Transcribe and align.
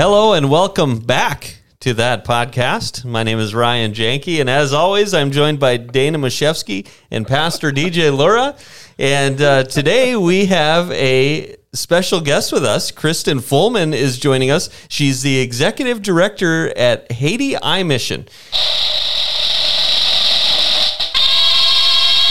Hello 0.00 0.32
and 0.32 0.48
welcome 0.48 1.00
back 1.00 1.56
to 1.80 1.92
that 1.94 2.24
podcast. 2.24 3.04
My 3.04 3.24
name 3.24 3.40
is 3.40 3.52
Ryan 3.52 3.92
Janke, 3.92 4.40
and 4.40 4.48
as 4.48 4.72
always, 4.72 5.12
I'm 5.12 5.32
joined 5.32 5.58
by 5.58 5.76
Dana 5.76 6.18
Mashevsky 6.18 6.86
and 7.10 7.26
Pastor 7.26 7.72
DJ 7.72 8.16
Lura. 8.16 8.56
And 8.96 9.42
uh, 9.42 9.64
today 9.64 10.14
we 10.14 10.46
have 10.46 10.92
a 10.92 11.56
special 11.72 12.20
guest 12.20 12.52
with 12.52 12.64
us. 12.64 12.92
Kristen 12.92 13.38
Fullman 13.40 13.92
is 13.92 14.20
joining 14.20 14.52
us. 14.52 14.70
She's 14.88 15.22
the 15.22 15.40
executive 15.40 16.00
director 16.00 16.68
at 16.78 17.10
Haiti 17.10 17.60
Eye 17.60 17.82
Mission. 17.82 18.28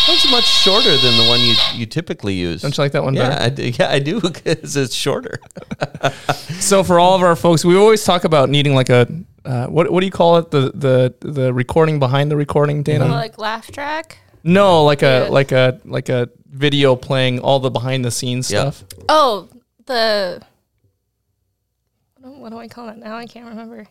That's 0.07 0.31
much 0.31 0.45
shorter 0.45 0.95
than 0.97 1.17
the 1.17 1.25
one 1.27 1.39
you, 1.41 1.53
you 1.73 1.85
typically 1.85 2.33
use. 2.33 2.61
Don't 2.61 2.75
you 2.77 2.81
like 2.81 2.93
that 2.93 3.03
one 3.03 3.13
yeah, 3.13 3.29
better? 3.29 3.43
I 3.43 3.49
do, 3.49 3.63
yeah, 3.77 3.89
I 3.91 3.99
do 3.99 4.21
because 4.21 4.75
it's 4.77 4.95
shorter. 4.95 5.39
So 6.59 6.83
for 6.83 6.97
all 6.99 7.13
of 7.15 7.21
our 7.21 7.35
folks, 7.35 7.65
we 7.65 7.75
always 7.75 8.03
talk 8.03 8.23
about 8.23 8.49
needing 8.49 8.73
like 8.73 8.89
a 8.89 9.05
uh, 9.45 9.67
what 9.67 9.91
what 9.91 9.99
do 10.01 10.05
you 10.05 10.11
call 10.11 10.37
it 10.37 10.49
the 10.51 10.71
the 10.73 11.13
the 11.19 11.53
recording 11.53 11.99
behind 11.99 12.31
the 12.31 12.35
recording, 12.37 12.83
Dana? 12.83 13.05
Mm-hmm. 13.05 13.13
like 13.13 13.37
laugh 13.37 13.69
track. 13.71 14.17
No, 14.43 14.83
like 14.85 15.01
a 15.03 15.23
Yeah. 15.25 15.29
like 15.29 15.51
a 15.51 15.79
like 15.85 16.09
a 16.09 16.29
video 16.49 16.95
playing 16.95 17.39
all 17.39 17.59
the 17.59 17.69
behind 17.69 18.03
the 18.05 18.11
scenes 18.11 18.49
Yeah. 18.51 18.69
stuff. 18.71 18.85
Oh, 19.09 19.49
the 19.85 20.41
what 22.19 22.29
do, 22.33 22.37
what 22.39 22.49
do 22.51 22.57
I 22.57 22.67
call 22.67 22.89
it 22.89 22.97
now? 22.97 23.15
I 23.15 23.25
can't 23.25 23.47
remember. 23.47 23.87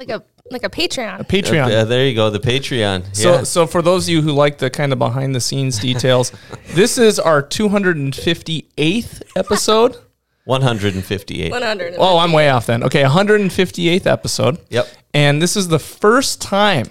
Like 0.00 0.08
a 0.08 0.24
like 0.50 0.64
a 0.64 0.70
Patreon. 0.70 1.20
A 1.20 1.24
Patreon. 1.24 1.70
Uh, 1.70 1.84
there 1.84 2.06
you 2.08 2.14
go, 2.14 2.30
the 2.30 2.40
Patreon. 2.40 3.14
So, 3.14 3.34
yeah. 3.34 3.42
so 3.42 3.66
for 3.66 3.82
those 3.82 4.08
of 4.08 4.14
you 4.14 4.22
who 4.22 4.32
like 4.32 4.56
the 4.56 4.70
kind 4.70 4.94
of 4.94 4.98
behind 4.98 5.34
the 5.34 5.42
scenes 5.42 5.78
details, 5.78 6.32
this 6.68 6.96
is 6.96 7.18
our 7.18 7.42
258th 7.42 9.22
episode. 9.36 9.98
158. 10.44 11.52
100. 11.52 11.94
Oh, 11.98 12.16
I'm 12.16 12.32
way 12.32 12.48
off 12.48 12.64
then. 12.64 12.82
Okay, 12.82 13.02
158th 13.02 14.06
episode. 14.06 14.58
Yep. 14.70 14.88
And 15.12 15.42
this 15.42 15.54
is 15.54 15.68
the 15.68 15.78
first 15.78 16.40
time 16.40 16.86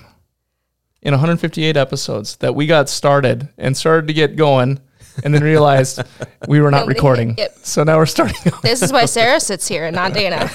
in 1.02 1.14
158 1.14 1.76
episodes 1.76 2.38
that 2.38 2.54
we 2.54 2.68
got 2.68 2.90
started 2.90 3.50
and 3.58 3.76
started 3.76 4.08
to 4.08 4.14
get 4.14 4.36
going 4.36 4.82
and 5.24 5.34
then 5.34 5.44
realized 5.44 6.02
we 6.48 6.60
were 6.62 6.72
not 6.72 6.88
recording. 6.88 7.36
yep. 7.38 7.56
So 7.64 7.84
now 7.84 7.98
we're 7.98 8.06
starting. 8.06 8.52
This 8.62 8.82
is 8.82 8.92
why 8.92 9.06
Sarah 9.06 9.40
sits 9.40 9.68
here 9.68 9.86
and 9.86 9.96
not 9.96 10.14
Dana. 10.14 10.50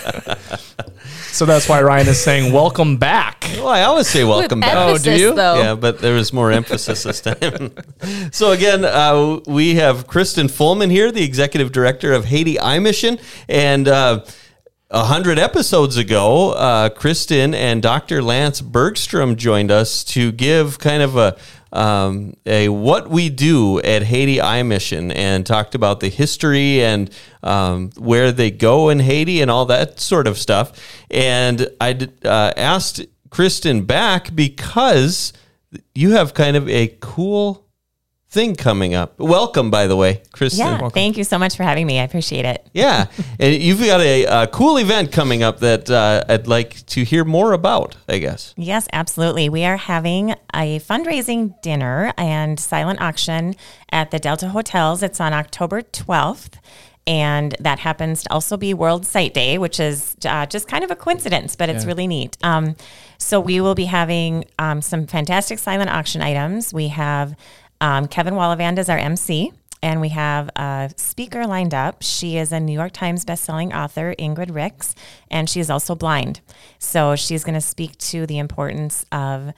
so 1.31 1.47
that's 1.47 1.69
why 1.69 1.83
Ryan 1.83 2.09
is 2.09 2.21
saying 2.23 2.53
welcome 2.53 2.97
back. 2.97 3.45
Well, 3.55 3.69
I 3.69 3.83
always 3.83 4.09
say 4.09 4.25
welcome 4.25 4.61
With 4.61 4.69
back. 4.69 4.77
Oh, 4.77 4.99
do 4.99 5.17
you? 5.17 5.35
Though. 5.35 5.57
Yeah, 5.57 5.75
but 5.75 6.01
there 6.01 6.15
was 6.15 6.33
more 6.33 6.53
emphasis 6.53 7.03
this 7.03 7.21
time. 7.21 7.73
so 8.33 8.53
again, 8.53 8.85
uh, 8.85 9.41
we 9.47 9.77
have 9.77 10.07
Kristen 10.07 10.49
Fullman 10.49 10.91
here, 10.91 11.11
the 11.11 11.25
executive 11.25 11.73
director 11.73 12.13
of 12.13 12.27
Haiti 12.27 12.59
Eye 12.61 12.79
Mission, 12.79 13.19
and 13.49 13.89
uh, 13.89 14.25
a 14.91 15.05
hundred 15.05 15.39
episodes 15.39 15.97
ago, 15.97 16.53
uh, 16.53 16.89
Kristen 16.89 17.53
and 17.55 17.83
Dr. 17.83 18.23
Lance 18.23 18.61
Bergstrom 18.61 19.35
joined 19.35 19.71
us 19.71 20.05
to 20.05 20.31
give 20.31 20.79
kind 20.79 21.03
of 21.03 21.17
a 21.17 21.37
um, 21.75 22.35
a 22.47 22.69
what 22.69 23.11
we 23.11 23.29
do 23.29 23.81
at 23.81 24.03
Haiti 24.03 24.41
Eye 24.41 24.63
Mission 24.63 25.11
and 25.11 25.45
talked 25.45 25.75
about 25.75 26.01
the 26.01 26.09
history 26.09 26.83
and 26.83 27.11
um, 27.43 27.91
where 27.99 28.33
they 28.33 28.51
go 28.51 28.89
in 28.89 29.01
Haiti 29.01 29.43
and 29.43 29.51
all 29.51 29.67
that 29.67 30.01
sort 30.01 30.27
of 30.27 30.39
stuff. 30.39 30.73
And 31.11 31.69
I 31.81 32.09
uh, 32.25 32.53
asked 32.57 33.05
Kristen 33.31 33.85
back 33.85 34.35
because 34.35 35.33
you 35.95 36.13
have 36.13 36.35
kind 36.35 36.57
of 36.57 36.69
a 36.69 36.97
cool 37.01 37.64
thing 38.35 38.57
coming 38.57 38.95
up. 38.95 39.19
Welcome, 39.19 39.71
by 39.71 39.87
the 39.87 39.97
way, 39.97 40.23
Kristen. 40.33 40.67
Yeah, 40.67 40.89
thank 40.91 41.17
you 41.17 41.25
so 41.25 41.39
much 41.39 41.57
for 41.57 41.63
having 41.63 41.87
me. 41.87 42.01
I 42.01 42.03
appreciate 42.03 42.45
it. 42.45 42.69
Yeah, 42.75 43.07
and 43.39 43.55
you've 43.55 43.79
got 43.79 44.01
a, 44.01 44.25
a 44.25 44.47
cool 44.49 44.77
event 44.79 45.13
coming 45.13 45.43
up 45.43 45.61
that 45.61 45.89
uh, 45.89 46.25
I'd 46.29 46.49
like 46.49 46.85
to 46.87 47.05
hear 47.05 47.25
more 47.25 47.53
about. 47.53 47.97
I 48.09 48.19
guess. 48.19 48.53
Yes, 48.57 48.89
absolutely. 48.93 49.49
We 49.49 49.65
are 49.65 49.77
having 49.77 50.35
a 50.53 50.81
fundraising 50.81 51.61
dinner 51.63 52.13
and 52.19 52.59
silent 52.59 53.01
auction 53.01 53.55
at 53.91 54.11
the 54.11 54.19
Delta 54.19 54.49
Hotels. 54.49 55.03
It's 55.03 55.21
on 55.21 55.33
October 55.33 55.83
12th. 55.83 56.55
And 57.07 57.55
that 57.61 57.81
happens 57.81 58.23
to 58.23 58.33
also 58.33 58.57
be 58.57 58.73
World 58.73 59.05
Sight 59.05 59.35
Day, 59.35 59.59
which 59.59 59.79
is 59.79 60.17
uh, 60.25 60.47
just 60.47 60.67
kind 60.69 60.83
of 60.83 60.91
a 60.91 60.97
coincidence, 60.97 61.55
but 61.55 61.69
it's 61.69 61.85
really 61.85 62.07
neat. 62.07 62.39
Um, 62.43 62.77
so 63.19 63.41
we 63.41 63.61
will 63.61 63.75
be 63.75 63.85
having 63.85 64.47
um, 64.59 64.81
some 64.81 65.07
fantastic 65.07 65.59
silent 65.59 65.91
auction 65.91 66.23
items. 66.23 66.73
We 66.73 66.89
have 66.89 67.37
um, 67.81 68.09
Kevin 68.09 68.35
Wallevand 68.35 68.79
is 68.79 68.89
our 68.89 68.99
MC. 68.99 69.53
And 69.83 70.01
we 70.01 70.09
have 70.09 70.49
a 70.57 70.91
speaker 70.97 71.47
lined 71.47 71.75
up. 71.75 72.03
She 72.03 72.39
is 72.39 72.53
a 72.53 72.59
New 72.59 72.73
York 72.73 72.93
Times 72.93 73.23
bestselling 73.27 73.75
author, 73.75 74.15
Ingrid 74.19 74.55
Ricks, 74.55 74.95
and 75.31 75.49
she 75.49 75.61
is 75.61 75.69
also 75.69 75.95
blind. 75.95 76.41
So 76.79 77.17
she's 77.17 77.45
going 77.45 77.55
to 77.55 77.61
speak 77.61 77.99
to 77.99 78.25
the 78.25 78.39
importance 78.39 79.05
of 79.13 79.53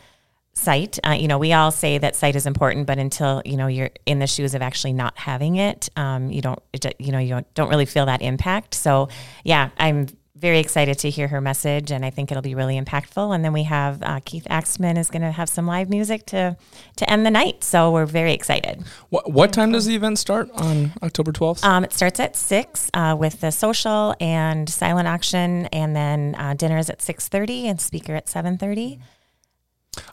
sight. 0.53 0.99
Uh, 1.06 1.12
you 1.12 1.28
know, 1.28 1.38
we 1.38 1.53
all 1.53 1.71
say 1.71 1.99
that 1.99 2.16
sight 2.16 2.34
is 2.34 2.44
important, 2.44 2.88
but 2.88 2.99
until 2.99 3.41
you 3.44 3.56
know 3.56 3.69
you're 3.69 3.91
in 4.05 4.19
the 4.19 4.26
shoes 4.26 4.55
of 4.55 4.62
actually 4.62 4.94
not 4.94 5.16
having 5.16 5.56
it, 5.56 5.88
um, 5.94 6.31
you 6.32 6.41
don't, 6.41 6.59
you 6.99 7.12
know, 7.12 7.21
you 7.21 7.28
don't, 7.28 7.55
don't 7.55 7.69
really 7.69 7.87
feel 7.87 8.06
that 8.06 8.21
impact. 8.21 8.75
So, 8.75 9.09
yeah, 9.44 9.71
I'm 9.78 10.09
very 10.39 10.59
excited 10.59 10.99
to 10.99 11.11
hear 11.11 11.29
her 11.29 11.41
message, 11.41 11.91
and 11.91 12.05
I 12.05 12.11
think 12.11 12.31
it'll 12.31 12.43
be 12.43 12.55
really 12.55 12.79
impactful. 12.81 13.35
And 13.35 13.45
then 13.45 13.53
we 13.53 13.63
have 13.65 14.03
uh, 14.03 14.21
Keith 14.25 14.47
Axman 14.51 14.97
is 14.97 15.09
going 15.09 15.23
to 15.23 15.31
have 15.31 15.49
some 15.49 15.67
live 15.67 15.89
music 15.89 16.27
to 16.27 16.57
to 16.97 17.11
end 17.11 17.25
the 17.25 17.31
night. 17.31 17.65
So 17.65 17.91
we're 17.91 18.07
very 18.07 18.33
excited. 18.33 18.85
What, 19.09 19.33
what 19.33 19.53
time 19.53 19.73
does 19.73 19.87
the 19.87 19.95
event 19.95 20.19
start 20.19 20.51
on 20.53 20.93
October 21.03 21.33
12th? 21.33 21.65
Um, 21.65 21.85
it 21.85 21.93
starts 21.93 22.21
at 22.21 22.37
six 22.37 22.91
uh, 22.95 23.17
with 23.19 23.41
the 23.41 23.51
social 23.51 24.15
and 24.21 24.69
silent 24.69 25.09
auction, 25.09 25.67
and 25.67 25.97
then 25.97 26.35
uh, 26.39 26.55
dinner 26.55 26.79
is 26.79 26.91
at 26.91 27.01
six 27.01 27.29
thirty 27.29 27.67
and 27.67 27.81
speaker 27.81 28.15
at 28.15 28.29
seven 28.29 28.59
thirty. 28.59 29.01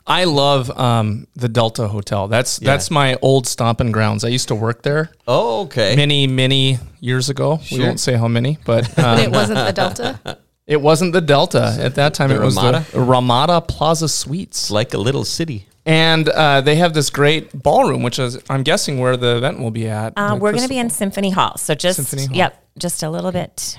I 0.06 0.24
love 0.24 0.70
um, 0.78 1.26
the 1.34 1.48
Delta 1.48 1.88
Hotel. 1.88 2.28
That's 2.28 2.58
that's 2.58 2.90
my 2.90 3.16
old 3.22 3.46
stomping 3.46 3.92
grounds. 3.92 4.24
I 4.24 4.28
used 4.28 4.48
to 4.48 4.54
work 4.54 4.82
there 4.82 5.10
Oh, 5.26 5.62
okay. 5.62 5.96
many 5.96 6.26
many 6.26 6.78
years 7.00 7.28
ago. 7.30 7.56
We 7.70 7.76
Sure. 7.78 7.86
won't 7.86 8.00
say 8.00 8.14
how 8.14 8.28
many, 8.28 8.58
but 8.64 8.90
But 8.96 9.04
um, 9.04 9.18
it 9.20 9.30
wasn't 9.30 9.66
the 9.66 9.72
Delta. 9.72 10.38
it 10.66 10.80
wasn't 10.80 11.12
the 11.12 11.20
Delta 11.20 11.76
at 11.80 11.94
that 11.96 12.14
time. 12.14 12.28
The 12.30 12.36
it 12.36 12.40
was 12.44 12.56
Ramada? 12.56 12.84
the 12.92 13.00
Ramada 13.00 13.60
Plaza 13.60 14.08
Suites, 14.08 14.70
like 14.70 14.94
a 14.94 14.98
little 14.98 15.24
city. 15.24 15.66
and 15.86 16.28
uh, 16.30 16.60
they 16.62 16.76
have 16.76 16.94
this 16.94 17.10
great 17.10 17.52
ballroom, 17.62 18.02
which 18.02 18.18
is 18.18 18.38
I'm 18.48 18.62
guessing 18.62 18.98
where 19.00 19.16
the 19.18 19.36
event 19.36 19.58
will 19.60 19.70
be 19.70 19.86
at. 19.88 20.12
Uh, 20.16 20.36
we're 20.40 20.52
going 20.52 20.62
to 20.62 20.68
be 20.68 20.78
in 20.78 20.88
Symphony 20.90 21.30
Hall. 21.30 21.56
So 21.58 21.74
just 21.74 21.96
Symphony 21.96 22.26
Hall. 22.26 22.36
yep, 22.36 22.64
just 22.78 23.02
a 23.02 23.10
little 23.10 23.32
bit 23.32 23.78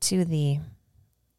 to 0.00 0.24
the 0.24 0.58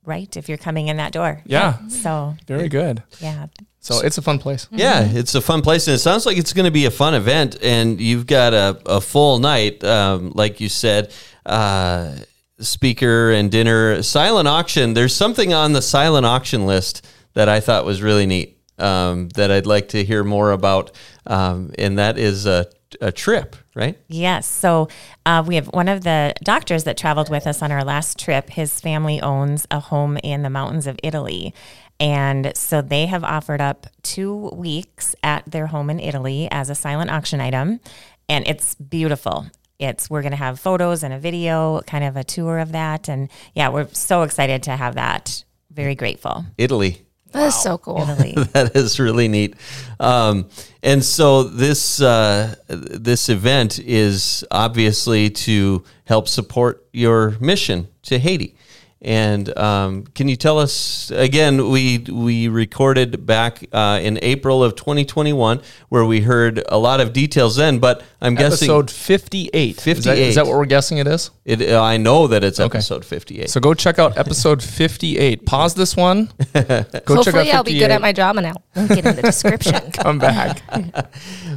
right 0.05 0.35
if 0.37 0.47
you're 0.49 0.57
coming 0.57 0.87
in 0.87 0.97
that 0.97 1.11
door. 1.11 1.41
Yeah. 1.45 1.77
So 1.87 2.35
Very 2.47 2.69
good. 2.69 3.03
yeah, 3.19 3.47
So 3.79 3.99
it's 4.05 4.17
a 4.17 4.21
fun 4.21 4.39
place. 4.39 4.67
Yeah, 4.71 5.07
it's 5.11 5.35
a 5.35 5.41
fun 5.41 5.61
place, 5.61 5.87
and 5.87 5.95
it 5.95 5.99
sounds 5.99 6.25
like 6.25 6.37
it's 6.37 6.53
going 6.53 6.65
to 6.65 6.71
be 6.71 6.85
a 6.85 6.91
fun 6.91 7.13
event. 7.13 7.57
And 7.61 7.99
you've 7.99 8.27
got 8.27 8.53
a, 8.53 8.81
a 8.85 9.01
full 9.01 9.39
night, 9.39 9.83
um, 9.83 10.31
like 10.35 10.59
you 10.59 10.69
said, 10.69 11.11
uh, 11.45 12.15
speaker 12.59 13.31
and 13.31 13.51
dinner, 13.51 14.01
silent 14.01 14.47
auction. 14.47 14.93
There's 14.93 15.15
something 15.15 15.53
on 15.53 15.73
the 15.73 15.81
silent 15.81 16.25
auction 16.25 16.65
list 16.65 17.05
that 17.33 17.49
I 17.49 17.59
thought 17.59 17.85
was 17.85 18.01
really 18.01 18.25
neat 18.25 18.57
um, 18.77 19.29
that 19.35 19.51
I'd 19.51 19.65
like 19.65 19.89
to 19.89 20.03
hear 20.03 20.23
more 20.23 20.51
about, 20.51 20.91
um, 21.27 21.71
and 21.77 21.97
that 21.97 22.17
is 22.17 22.45
a, 22.45 22.65
a 23.01 23.11
trip, 23.11 23.55
right? 23.75 23.99
Yes. 24.07 24.47
So 24.47 24.87
uh, 25.25 25.43
we 25.45 25.55
have 25.55 25.67
one 25.67 25.87
of 25.87 26.03
the 26.03 26.33
doctors 26.43 26.85
that 26.85 26.97
traveled 26.97 27.29
with 27.29 27.45
us 27.45 27.61
on 27.61 27.71
our 27.71 27.83
last 27.83 28.17
trip. 28.17 28.49
His 28.49 28.79
family 28.79 29.21
owns 29.21 29.67
a 29.69 29.79
home 29.79 30.17
in 30.17 30.41
the 30.41 30.49
mountains 30.49 30.87
of 30.87 30.99
Italy. 31.03 31.53
And 31.99 32.55
so 32.55 32.81
they 32.81 33.05
have 33.05 33.23
offered 33.23 33.61
up 33.61 33.87
two 34.01 34.49
weeks 34.53 35.15
at 35.23 35.49
their 35.49 35.67
home 35.67 35.89
in 35.89 35.99
Italy 35.99 36.47
as 36.51 36.69
a 36.69 36.75
silent 36.75 37.11
auction 37.11 37.39
item. 37.39 37.79
And 38.27 38.47
it's 38.47 38.75
beautiful. 38.75 39.47
It's 39.77 40.09
we're 40.09 40.21
going 40.21 40.31
to 40.31 40.37
have 40.37 40.59
photos 40.59 41.03
and 41.03 41.13
a 41.13 41.19
video, 41.19 41.81
kind 41.81 42.03
of 42.03 42.15
a 42.15 42.23
tour 42.23 42.59
of 42.59 42.71
that. 42.71 43.09
And 43.09 43.29
yeah, 43.53 43.69
we're 43.69 43.87
so 43.93 44.23
excited 44.23 44.63
to 44.63 44.71
have 44.71 44.95
that. 44.95 45.43
Very 45.69 45.95
grateful. 45.95 46.45
Italy. 46.57 47.05
That 47.35 47.47
is 47.47 47.55
so 47.61 47.77
cool. 47.77 48.05
That 48.53 48.71
is 48.75 48.99
really 48.99 49.27
neat. 49.27 49.55
Um, 49.99 50.49
and 50.81 51.03
so 51.03 51.43
this 51.43 52.01
uh, 52.01 52.55
this 52.67 53.29
event 53.29 53.79
is 53.79 54.45
obviously 54.51 55.29
to 55.29 55.83
help 56.05 56.27
support 56.27 56.85
your 56.93 57.31
mission 57.39 57.87
to 58.03 58.19
Haiti. 58.19 58.55
And 59.01 59.55
um, 59.57 60.05
can 60.15 60.27
you 60.29 60.35
tell 60.35 60.57
us 60.57 61.11
again? 61.11 61.69
We 61.69 61.99
we 62.09 62.47
recorded 62.47 63.25
back 63.25 63.63
uh, 63.71 63.99
in 64.01 64.17
April 64.21 64.63
of 64.63 64.75
2021, 64.75 65.61
where 65.89 66.05
we 66.05 66.21
heard 66.21 66.63
a 66.69 66.77
lot 66.77 67.01
of 67.01 67.13
details 67.13 67.55
then. 67.57 67.79
But 67.79 68.01
I'm 68.21 68.35
guessing 68.35 68.69
Episode 68.69 68.89
58. 68.91 69.81
58. 69.81 69.97
Is 69.97 70.03
that, 70.05 70.17
is 70.17 70.35
that 70.35 70.45
what 70.47 70.55
we're 70.57 70.65
guessing 70.65 70.97
it 70.99 71.07
is? 71.07 71.31
it. 71.43 71.61
uh, 71.61 71.81
I 71.83 71.97
know 71.97 72.27
that 72.27 72.43
it's 72.43 72.59
Okay. 72.59 72.77
episode 72.77 73.03
58. 73.05 73.49
So 73.49 73.59
go 73.59 73.73
check 73.73 73.99
out 73.99 74.17
episode 74.17 74.63
58. 74.63 75.45
Pause 75.45 75.75
this 75.75 75.95
one. 75.95 76.31
Go 76.53 76.61
check 76.63 76.87
out 76.89 77.05
Hopefully, 77.07 77.51
I'll 77.51 77.63
be 77.63 77.77
good 77.77 77.91
at 77.91 78.01
my 78.01 78.13
job 78.13 78.37
and 78.37 78.47
I'll 78.47 78.63
link 78.75 78.91
it 78.91 79.05
in 79.05 79.15
the 79.15 79.21
description. 79.21 79.91
Come 79.93 80.17
back. 80.19 80.61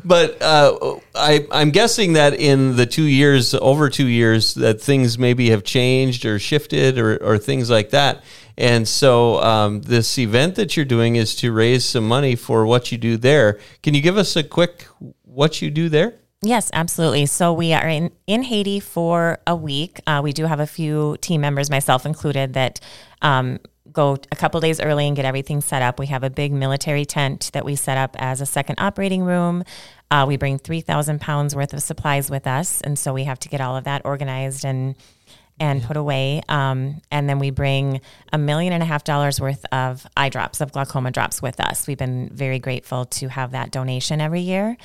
But 0.04 0.42
uh, 0.42 0.96
I, 1.14 1.46
I'm 1.52 1.70
guessing 1.70 2.14
that 2.14 2.34
in 2.34 2.76
the 2.76 2.86
two 2.86 3.04
years, 3.04 3.54
over 3.54 3.88
two 3.88 4.06
years, 4.08 4.54
that 4.54 4.80
things 4.80 5.18
maybe 5.18 5.50
have 5.50 5.64
changed 5.64 6.24
or 6.24 6.38
shifted 6.38 6.98
or, 6.98 7.16
or 7.18 7.38
things 7.38 7.70
like 7.70 7.90
that. 7.90 8.22
And 8.56 8.88
so 8.88 9.40
um, 9.40 9.82
this 9.82 10.18
event 10.18 10.56
that 10.56 10.76
you're 10.76 10.84
doing 10.84 11.14
is 11.16 11.36
to 11.36 11.52
raise 11.52 11.84
some 11.84 12.06
money 12.08 12.34
for 12.34 12.66
what 12.66 12.90
you 12.90 12.98
do 12.98 13.16
there. 13.16 13.60
Can 13.84 13.94
you 13.94 14.00
give 14.02 14.16
us 14.16 14.34
a 14.34 14.42
quick 14.42 14.86
what 15.22 15.62
you 15.62 15.70
do 15.70 15.88
there? 15.88 16.14
Yes, 16.40 16.70
absolutely. 16.72 17.26
So 17.26 17.52
we 17.52 17.72
are 17.72 17.88
in, 17.88 18.12
in 18.28 18.44
Haiti 18.44 18.78
for 18.78 19.38
a 19.46 19.56
week. 19.56 20.00
Uh, 20.06 20.20
we 20.22 20.32
do 20.32 20.46
have 20.46 20.60
a 20.60 20.68
few 20.68 21.16
team 21.20 21.40
members, 21.40 21.68
myself 21.68 22.06
included, 22.06 22.52
that 22.52 22.78
um, 23.22 23.58
go 23.90 24.16
a 24.30 24.36
couple 24.36 24.60
days 24.60 24.80
early 24.80 25.08
and 25.08 25.16
get 25.16 25.24
everything 25.24 25.60
set 25.60 25.82
up. 25.82 25.98
We 25.98 26.06
have 26.06 26.22
a 26.22 26.30
big 26.30 26.52
military 26.52 27.04
tent 27.04 27.50
that 27.54 27.64
we 27.64 27.74
set 27.74 27.98
up 27.98 28.14
as 28.20 28.40
a 28.40 28.46
second 28.46 28.76
operating 28.78 29.24
room. 29.24 29.64
Uh, 30.12 30.26
we 30.28 30.36
bring 30.36 30.58
3,000 30.58 31.20
pounds 31.20 31.56
worth 31.56 31.72
of 31.72 31.82
supplies 31.82 32.30
with 32.30 32.46
us. 32.46 32.80
And 32.82 32.96
so 32.96 33.12
we 33.12 33.24
have 33.24 33.40
to 33.40 33.48
get 33.48 33.60
all 33.60 33.76
of 33.76 33.84
that 33.84 34.02
organized 34.04 34.64
and 34.64 34.94
and 35.60 35.82
put 35.82 35.96
away. 35.96 36.40
Um, 36.48 37.00
and 37.10 37.28
then 37.28 37.40
we 37.40 37.50
bring 37.50 38.00
a 38.32 38.38
million 38.38 38.72
and 38.72 38.80
a 38.80 38.86
half 38.86 39.02
dollars 39.02 39.40
worth 39.40 39.64
of 39.72 40.06
eye 40.16 40.28
drops, 40.28 40.60
of 40.60 40.70
glaucoma 40.70 41.10
drops 41.10 41.42
with 41.42 41.58
us. 41.58 41.88
We've 41.88 41.98
been 41.98 42.30
very 42.32 42.60
grateful 42.60 43.06
to 43.06 43.26
have 43.28 43.50
that 43.50 43.72
donation 43.72 44.20
every 44.20 44.42
year. 44.42 44.76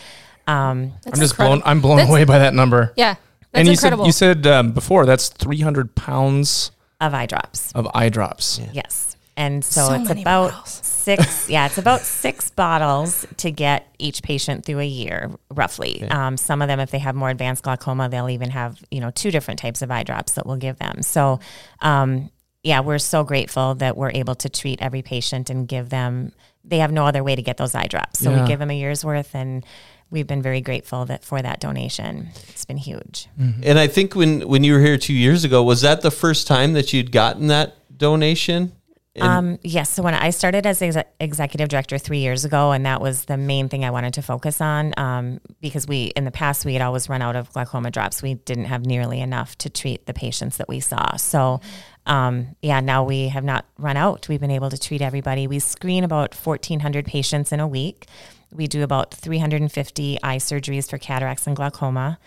Um, 0.48 0.94
I'm 1.06 1.14
just 1.20 1.34
incredible. 1.34 1.58
blown. 1.58 1.62
I'm 1.66 1.82
blown 1.82 1.98
That's- 1.98 2.10
away 2.12 2.24
by 2.26 2.40
that 2.40 2.54
number. 2.54 2.94
Yeah, 2.96 3.14
that's 3.14 3.20
and 3.54 3.68
you 3.68 3.74
incredible. 3.74 4.04
said 4.12 4.38
you 4.38 4.44
said 4.44 4.48
um, 4.48 4.72
before 4.72 5.06
that's 5.06 5.30
300 5.30 5.96
pounds 5.96 6.72
of 7.00 7.14
eye 7.14 7.26
drops. 7.26 7.72
of 7.74 7.88
eye 7.94 8.10
drops. 8.10 8.60
Yes. 8.72 9.16
And 9.36 9.66
so, 9.66 9.88
So 9.88 9.94
it's 9.96 10.12
about 10.12 10.52
bottles. 10.52 10.70
six, 10.84 11.50
yeah, 11.50 11.66
it's 11.66 11.80
about 11.80 12.02
six 12.02 12.52
bottles 12.52 13.26
to 13.38 13.50
get 13.52 13.88
each 13.98 14.22
patient 14.22 14.64
through 14.64 14.80
a 14.80 14.86
year, 14.86 15.32
roughly. 15.50 16.04
Um, 16.04 16.38
some 16.38 16.62
of 16.62 16.68
them, 16.68 16.80
if 16.80 16.92
they 16.92 17.00
have 17.00 17.16
more 17.16 17.30
advanced 17.32 17.64
glaucoma, 17.64 18.10
they'll 18.10 18.30
even 18.30 18.52
have, 18.52 18.80
you 18.92 19.02
know, 19.02 19.10
two 19.10 19.32
different 19.32 19.60
types 19.60 19.82
of 19.82 19.90
eye 19.90 20.04
drops 20.04 20.34
that 20.34 20.46
we'll 20.46 20.58
give 20.58 20.78
them. 20.78 21.02
So, 21.02 21.40
um, 21.82 22.30
yeah, 22.62 22.82
we're 22.82 23.00
so 23.00 23.24
grateful 23.24 23.74
that 23.76 23.98
we're 23.98 24.12
able 24.12 24.36
to 24.36 24.50
treat 24.50 24.80
every 24.84 25.02
patient 25.02 25.50
and 25.50 25.68
give 25.68 25.90
them, 25.90 26.32
they 26.64 26.80
have 26.80 26.92
no 26.92 27.06
other 27.06 27.24
way 27.24 27.36
to 27.36 27.42
get 27.42 27.58
those 27.58 27.76
eye 27.76 27.88
drops. 27.88 28.20
So 28.20 28.32
Yeah. 28.32 28.42
we 28.42 28.48
give 28.48 28.60
them 28.60 28.70
a 28.72 28.74
year's 28.74 29.04
worth 29.04 29.36
and 29.36 29.66
we've 30.10 30.28
been 30.28 30.42
very 30.42 30.62
grateful 30.62 31.06
that 31.06 31.24
for 31.26 31.42
that 31.42 31.60
donation. 31.60 32.30
It's 32.50 32.66
been 32.66 32.78
huge. 32.78 33.28
And 33.64 33.80
I 33.80 33.88
think 33.88 34.16
when, 34.16 34.48
when 34.48 34.64
you 34.64 34.74
were 34.74 34.80
here 34.80 34.98
two 34.98 35.14
years 35.14 35.44
ago, 35.44 35.64
was 35.64 35.82
that 35.82 36.02
the 36.02 36.12
first 36.12 36.48
time 36.48 36.74
that 36.74 36.94
you'd 36.94 37.12
gotten 37.12 37.48
that 37.48 37.76
donation? 37.98 38.74
And- 39.16 39.24
Um, 39.24 39.60
yes. 39.64 39.90
So 39.92 40.02
when 40.02 40.14
I 40.16 40.30
started 40.32 40.66
as 40.66 40.82
exe- 40.82 41.04
executive 41.20 41.68
director 41.68 41.98
three 42.00 42.20
years 42.20 42.46
ago, 42.46 42.72
and 42.72 42.84
that 42.86 43.00
was 43.02 43.26
the 43.26 43.38
main 43.38 43.70
thing 43.70 43.86
I 43.86 43.92
wanted 43.92 44.14
to 44.16 44.22
focus 44.24 44.60
on, 44.62 44.94
um, 44.98 45.40
because 45.62 45.88
we 45.88 46.06
in 46.16 46.26
the 46.26 46.32
past 46.32 46.66
we 46.66 46.74
had 46.74 46.82
always 46.82 47.10
run 47.10 47.22
out 47.22 47.36
of 47.36 47.52
glaucoma 47.54 47.92
drops. 47.92 48.24
We 48.24 48.36
didn't 48.36 48.66
have 48.66 48.86
nearly 48.86 49.20
enough 49.22 49.56
to 49.60 49.70
treat 49.70 50.06
the 50.08 50.14
patients 50.16 50.58
that 50.58 50.68
we 50.68 50.80
saw. 50.80 51.16
So, 51.18 51.60
um, 52.06 52.56
yeah, 52.62 52.80
now 52.80 53.04
we 53.04 53.30
have 53.30 53.44
not 53.44 53.66
run 53.78 53.98
out. 53.98 54.28
We've 54.28 54.40
been 54.40 54.52
able 54.52 54.70
to 54.70 54.78
treat 54.78 55.02
everybody. 55.02 55.48
We 55.48 55.60
screen 55.60 56.04
about 56.04 56.36
fourteen 56.36 56.82
hundred 56.82 57.06
patients 57.06 57.52
in 57.52 57.60
a 57.60 57.68
week. 57.68 58.08
We 58.52 58.68
do 58.68 58.84
about 58.84 59.14
three 59.14 59.40
hundred 59.40 59.62
and 59.62 59.72
fifty 59.72 60.18
eye 60.22 60.38
surgeries 60.38 60.90
for 60.90 60.98
cataracts 60.98 61.48
and 61.48 61.56
glaucoma, 61.56 62.20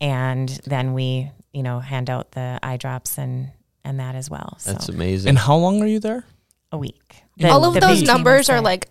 and 0.00 0.48
then 0.64 0.92
we, 0.94 1.30
you 1.52 1.62
know, 1.62 1.80
hand 1.80 2.10
out 2.10 2.32
the 2.32 2.58
eye 2.62 2.76
drops 2.76 3.18
and 3.18 3.50
and 3.84 3.98
that 4.00 4.14
as 4.14 4.30
well. 4.30 4.56
So 4.58 4.72
That's 4.72 4.88
amazing. 4.88 5.30
And 5.30 5.38
how 5.38 5.56
long 5.56 5.82
are 5.82 5.86
you 5.86 5.98
there? 5.98 6.24
a 6.72 6.78
week. 6.78 7.22
All 7.44 7.64
of 7.64 7.80
those 7.80 8.02
numbers 8.02 8.48
are 8.50 8.60
like 8.60 8.88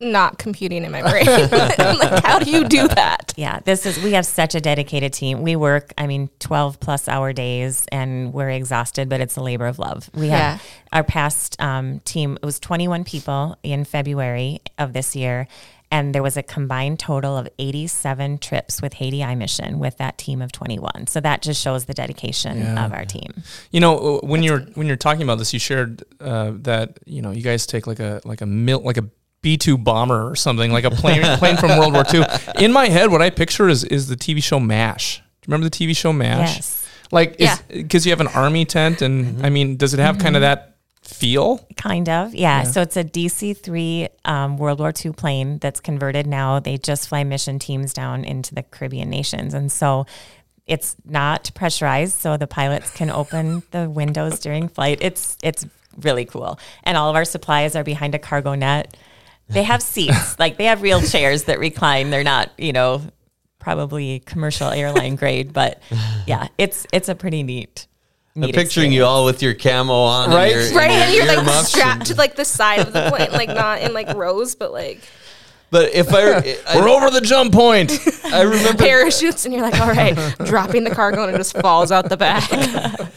not 0.00 0.38
computing 0.38 0.84
in 0.84 0.90
my 0.90 1.02
brain. 1.02 1.26
like, 1.50 2.24
how 2.24 2.38
do 2.38 2.50
you 2.50 2.66
do 2.68 2.88
that? 2.88 3.34
Yeah, 3.36 3.60
this 3.64 3.84
is 3.84 4.02
we 4.02 4.12
have 4.12 4.24
such 4.26 4.54
a 4.54 4.60
dedicated 4.60 5.12
team. 5.12 5.42
We 5.42 5.56
work, 5.56 5.92
I 5.98 6.06
mean, 6.06 6.30
12 6.38 6.80
plus 6.80 7.06
hour 7.08 7.32
days 7.32 7.86
and 7.92 8.32
we're 8.32 8.50
exhausted, 8.50 9.08
but 9.08 9.20
it's 9.20 9.36
a 9.36 9.42
labor 9.42 9.66
of 9.66 9.78
love. 9.78 10.08
We 10.14 10.28
Yeah. 10.28 10.52
have 10.52 10.62
our 10.92 11.04
past 11.04 11.60
um, 11.60 12.00
team, 12.00 12.38
it 12.42 12.46
was 12.46 12.58
21 12.58 13.04
people 13.04 13.56
in 13.62 13.84
February 13.84 14.60
of 14.78 14.92
this 14.94 15.14
year. 15.14 15.46
And 15.92 16.14
there 16.14 16.22
was 16.22 16.36
a 16.36 16.42
combined 16.44 17.00
total 17.00 17.36
of 17.36 17.48
87 17.58 18.38
trips 18.38 18.80
with 18.80 18.94
Haiti 18.94 19.24
Eye 19.24 19.34
Mission 19.34 19.80
with 19.80 19.96
that 19.98 20.18
team 20.18 20.40
of 20.40 20.52
21. 20.52 21.08
So 21.08 21.18
that 21.20 21.42
just 21.42 21.60
shows 21.60 21.86
the 21.86 21.94
dedication 21.94 22.58
Yeah. 22.58 22.86
of 22.86 22.92
our 22.92 23.04
team. 23.04 23.42
You 23.72 23.80
know, 23.80 24.20
when 24.22 24.44
you're 24.44 24.60
when 24.76 24.86
you're 24.86 24.94
talking 24.96 25.22
about 25.22 25.38
this, 25.38 25.52
you 25.52 25.58
shared 25.58 26.04
uh, 26.20 26.52
that 26.62 27.00
you 27.06 27.20
know 27.22 27.32
you 27.32 27.42
guys 27.42 27.66
take 27.66 27.88
like 27.88 27.98
a 27.98 28.20
like 28.24 28.40
a 28.40 28.46
mil, 28.46 28.78
like 28.82 28.98
a 28.98 29.04
B 29.42 29.56
two 29.56 29.78
bomber 29.78 30.28
or 30.28 30.36
something, 30.36 30.70
like 30.72 30.84
a 30.84 30.90
plane 30.90 31.22
plane 31.38 31.56
from 31.56 31.78
World 31.78 31.92
War 31.94 32.04
II. 32.12 32.24
In 32.58 32.72
my 32.72 32.88
head, 32.88 33.10
what 33.10 33.22
I 33.22 33.30
picture 33.30 33.68
is 33.68 33.84
is 33.84 34.08
the 34.08 34.16
TV 34.16 34.42
show 34.42 34.60
Mash. 34.60 35.18
Do 35.18 35.22
you 35.22 35.52
remember 35.54 35.68
the 35.70 35.76
TV 35.86 35.96
show 35.96 36.12
Mash? 36.12 36.56
Yes. 36.56 36.86
Like, 37.12 37.36
Yeah. 37.38 37.56
because 37.68 38.06
you 38.06 38.12
have 38.12 38.20
an 38.20 38.28
army 38.28 38.64
tent, 38.64 39.02
and 39.02 39.44
I 39.44 39.50
mean, 39.50 39.76
does 39.76 39.94
it 39.94 40.00
have 40.00 40.18
kind 40.18 40.36
of 40.36 40.42
that 40.42 40.76
feel? 41.02 41.66
Kind 41.76 42.08
of, 42.08 42.34
yeah. 42.34 42.62
So 42.62 42.82
it's 42.82 42.96
a 42.96 43.02
DC 43.02 43.56
3 43.56 44.08
um, 44.26 44.58
World 44.58 44.78
War 44.78 44.92
II 45.04 45.12
plane 45.12 45.58
that's 45.58 45.80
converted 45.80 46.26
now. 46.26 46.60
They 46.60 46.76
just 46.78 47.08
fly 47.08 47.24
mission 47.24 47.58
teams 47.58 47.92
down 47.92 48.22
into 48.24 48.54
the 48.54 48.62
Caribbean 48.62 49.10
nations. 49.10 49.54
And 49.54 49.72
so 49.72 50.06
it's 50.68 50.94
not 51.04 51.50
pressurized, 51.54 52.20
so 52.20 52.36
the 52.36 52.46
pilots 52.46 52.92
can 52.92 53.10
open 53.10 53.64
the 53.72 53.90
windows 53.90 54.38
during 54.38 54.68
flight. 54.68 54.98
It's, 55.00 55.36
it's 55.42 55.66
really 55.96 56.26
cool. 56.26 56.60
And 56.84 56.96
all 56.96 57.10
of 57.10 57.16
our 57.16 57.24
supplies 57.24 57.74
are 57.74 57.82
behind 57.82 58.14
a 58.14 58.20
cargo 58.20 58.54
net. 58.54 58.96
They 59.50 59.62
have 59.64 59.82
seats, 59.82 60.38
like 60.38 60.56
they 60.56 60.64
have 60.66 60.82
real 60.82 61.02
chairs 61.02 61.44
that 61.44 61.58
recline. 61.58 62.10
They're 62.10 62.24
not, 62.24 62.50
you 62.58 62.72
know, 62.72 63.02
probably 63.58 64.20
commercial 64.20 64.70
airline 64.70 65.16
grade, 65.16 65.52
but 65.52 65.82
yeah, 66.26 66.48
it's 66.58 66.86
it's 66.92 67.08
a 67.08 67.14
pretty 67.14 67.42
neat. 67.42 67.86
I'm 68.36 68.42
neat 68.42 68.54
picturing 68.54 68.92
you 68.92 69.04
all 69.04 69.24
with 69.24 69.42
your 69.42 69.54
camo 69.54 69.92
on, 69.92 70.30
Right? 70.30 70.54
And 70.54 70.70
your, 70.70 70.78
Right, 70.78 70.90
and 70.90 71.14
you're 71.14 71.26
like 71.26 71.38
earmuffs 71.38 71.68
strapped 71.68 72.06
to 72.06 72.14
like 72.14 72.36
the 72.36 72.44
side 72.44 72.80
of 72.80 72.92
the 72.92 73.10
plane, 73.10 73.32
like 73.32 73.48
not 73.48 73.82
in 73.82 73.92
like 73.92 74.14
rows, 74.14 74.54
but 74.54 74.72
like 74.72 75.00
But 75.70 75.92
if 75.94 76.12
I, 76.12 76.40
We're 76.76 76.88
I, 76.88 76.92
over 76.92 77.10
the 77.10 77.20
jump 77.20 77.52
point. 77.52 77.92
I 78.24 78.42
remember, 78.42 78.74
parachutes, 78.82 79.44
and 79.44 79.52
you're 79.54 79.62
like, 79.62 79.80
all 79.80 79.88
right, 79.88 80.16
dropping 80.44 80.84
the 80.84 80.90
cargo, 80.90 81.24
and 81.24 81.34
it 81.34 81.38
just 81.38 81.56
falls 81.58 81.90
out 81.92 82.08
the 82.08 82.16
back. 82.16 82.48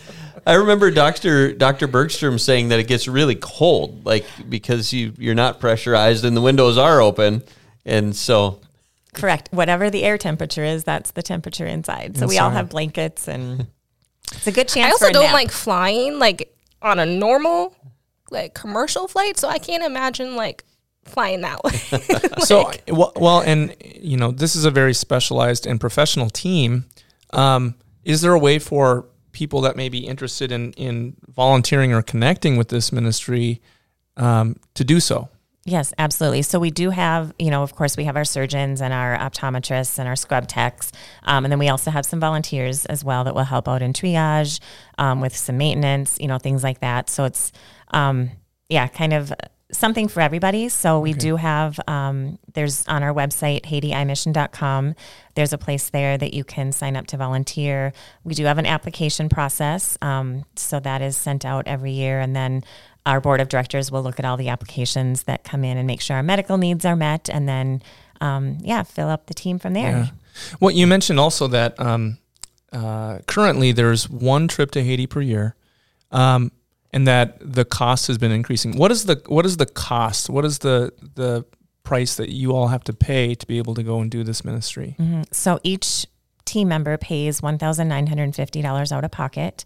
I 0.45 0.54
remember 0.54 0.92
Doctor 0.92 1.54
Doctor 1.54 1.88
Bergstrom 1.88 2.38
saying 2.38 2.69
that 2.69 2.80
it 2.80 2.88
gets 2.88 3.07
really 3.07 3.36
cold, 3.36 4.06
like 4.06 4.25
because 4.50 4.92
you 4.92 5.13
you're 5.18 5.36
not 5.36 5.60
pressurized 5.60 6.25
and 6.25 6.36
the 6.36 6.42
windows 6.42 6.78
are 6.78 7.01
open, 7.01 7.44
and 7.86 8.16
so 8.16 8.60
Correct. 9.13 9.50
Whatever 9.51 9.90
the 9.90 10.04
air 10.04 10.18
temperature 10.18 10.63
is, 10.63 10.84
that's 10.84 11.12
the 11.12 11.22
temperature 11.22 11.66
inside. 11.66 12.18
So 12.18 12.28
we 12.28 12.40
all 12.40 12.50
have 12.50 12.69
blankets 12.69 13.28
and 13.28 13.68
it's 14.31 14.47
a 14.47 14.52
good 14.52 14.68
chance 14.68 14.95
I 14.95 14.97
for 14.97 15.06
also 15.06 15.07
a 15.09 15.14
don't 15.14 15.23
nap. 15.26 15.33
like 15.33 15.52
flying 15.52 16.19
like 16.19 16.56
on 16.81 17.00
a 17.00 17.06
normal 17.06 17.76
like 18.31 18.54
commercial 18.54 19.07
flight, 19.07 19.38
so 19.38 19.47
I 19.47 19.59
can't 19.59 19.83
imagine 19.83 20.35
like 20.35 20.64
flying 21.06 21.42
that 21.42 21.64
way. 21.64 21.71
so 22.40 22.71
well, 22.88 23.14
well, 23.16 23.42
and 23.42 23.76
you 23.83 24.18
know, 24.18 24.31
this 24.31 24.56
is 24.56 24.66
a 24.66 24.71
very 24.71 24.94
specialized 24.94 25.68
and 25.68 25.80
professional 25.80 26.30
team. 26.30 26.85
Um, 27.31 27.76
is 28.04 28.21
there 28.21 28.33
a 28.33 28.40
way 28.40 28.57
for 28.59 29.06
people 29.33 29.59
that 29.61 29.75
may 29.75 29.90
be 29.90 30.07
interested 30.07 30.52
in 30.52 30.71
in 30.73 31.16
volunteering 31.28 31.94
or 31.94 32.02
connecting 32.02 32.56
with 32.56 32.69
this 32.69 32.92
ministry 32.92 33.61
um, 34.16 34.56
to 34.75 34.83
do 34.83 34.99
so? 34.99 35.28
Yes, 35.66 35.94
absolutely. 35.97 36.42
So 36.42 36.59
we 36.59 36.71
do 36.71 36.90
have, 36.90 37.33
you 37.40 37.49
know, 37.49 37.63
of 37.63 37.73
course, 37.73 37.95
we 37.95 38.04
have 38.04 38.18
our 38.18 38.25
surgeons 38.25 38.81
and 38.81 38.94
our 38.94 39.18
optometrists 39.18 39.97
and 39.97 40.09
our 40.09 40.16
scrub 40.16 40.47
techs, 40.47 40.92
um, 41.23 41.45
and 41.45 41.52
then 41.52 41.59
we 41.59 41.69
also 41.69 41.90
have 41.90 42.06
some 42.06 42.19
volunteers 42.19 42.85
as 42.87 43.04
well 43.04 43.23
that 43.23 43.33
will 43.33 43.44
help 43.44 43.68
out 43.69 43.81
in 43.81 43.94
triage 43.94 44.59
um, 44.97 45.21
with 45.21 45.35
some 45.35 45.57
maintenance, 45.57 46.18
you 46.19 46.28
know, 46.28 46.37
things 46.37 46.63
like 46.63 46.80
that. 46.80 47.09
So 47.09 47.23
it's, 47.23 47.52
um, 47.92 48.31
yeah, 48.68 48.87
kind 48.87 49.13
of 49.13 49.31
something 49.73 50.07
for 50.07 50.21
everybody. 50.21 50.69
So 50.69 50.99
we 50.99 51.13
do 51.13 51.35
have, 51.35 51.80
um, 51.87 52.39
there's 52.53 52.87
on 52.87 53.03
our 53.03 53.13
website, 53.13 53.63
HaitiEyeMission.com, 53.63 54.95
there's 55.35 55.51
a 55.53 55.57
place 55.57 55.89
there 55.89 56.18
that 56.18 56.33
you 56.33 56.44
can 56.44 56.71
sign 56.71 56.95
up 56.95 57.07
to 57.07 57.18
volunteer. 57.18 57.92
We 58.23 58.35
do 58.35 58.45
have 58.45 58.57
an 58.57 58.65
application 58.65 59.30
process. 59.30 59.97
Um, 60.01 60.45
so 60.56 60.80
that 60.80 61.01
is 61.01 61.18
sent 61.18 61.44
out 61.44 61.68
every 61.68 61.92
year. 61.92 62.19
And 62.19 62.35
then 62.35 62.63
our 63.06 63.19
board 63.19 63.42
of 63.42 63.49
directors 63.49 63.92
will 63.92 64.03
look 64.03 64.19
at 64.19 64.25
all 64.25 64.37
the 64.37 64.49
applications 64.49 65.23
that 65.23 65.44
come 65.44 65.63
in 65.63 65.77
and 65.77 65.87
make 65.87 66.01
sure 66.01 66.15
our 66.15 66.23
medical 66.23 66.57
needs 66.57 66.85
are 66.85 66.95
met. 66.95 67.30
And 67.30 67.49
then, 67.49 67.81
um, 68.21 68.59
yeah, 68.61 68.83
fill 68.83 69.09
up 69.09 69.25
the 69.25 69.33
team 69.33 69.59
from 69.59 69.73
there. 69.73 69.92
Yeah. 69.92 70.07
Well, 70.59 70.71
you 70.71 70.87
mentioned 70.87 71.19
also 71.19 71.47
that 71.47 71.80
um, 71.80 72.18
uh, 72.71 73.19
currently 73.27 73.71
there's 73.71 74.09
one 74.09 74.47
trip 74.47 74.71
to 74.71 74.83
Haiti 74.83 75.07
per 75.07 75.21
year, 75.21 75.56
um, 76.11 76.51
and 76.94 77.07
that 77.07 77.38
the 77.42 77.66
cost 77.66 78.07
has 78.07 78.18
been 78.18 78.31
increasing. 78.31 78.78
What 78.78 78.92
is 78.92 79.06
the 79.06 79.21
what 79.28 79.45
is 79.45 79.57
the 79.57 79.66
cost? 79.66 80.30
What 80.30 80.45
is 80.45 80.59
the 80.59 80.94
the 81.16 81.45
price 81.83 82.16
that 82.16 82.30
you 82.30 82.52
all 82.56 82.68
have 82.68 82.83
to 82.85 82.94
pay 82.94 83.35
to 83.35 83.45
be 83.45 83.57
able 83.57 83.73
to 83.76 83.83
go 83.83 84.00
and 84.00 84.09
do 84.09 84.23
this 84.23 84.45
ministry? 84.45 84.95
Mhm. 85.00 85.26
So 85.33 85.59
each 85.64 86.06
team 86.45 86.68
member 86.68 86.97
pays 86.97 87.42
$1,950 87.42 88.92
out 88.92 89.04
of 89.04 89.12
pocket. 89.12 89.66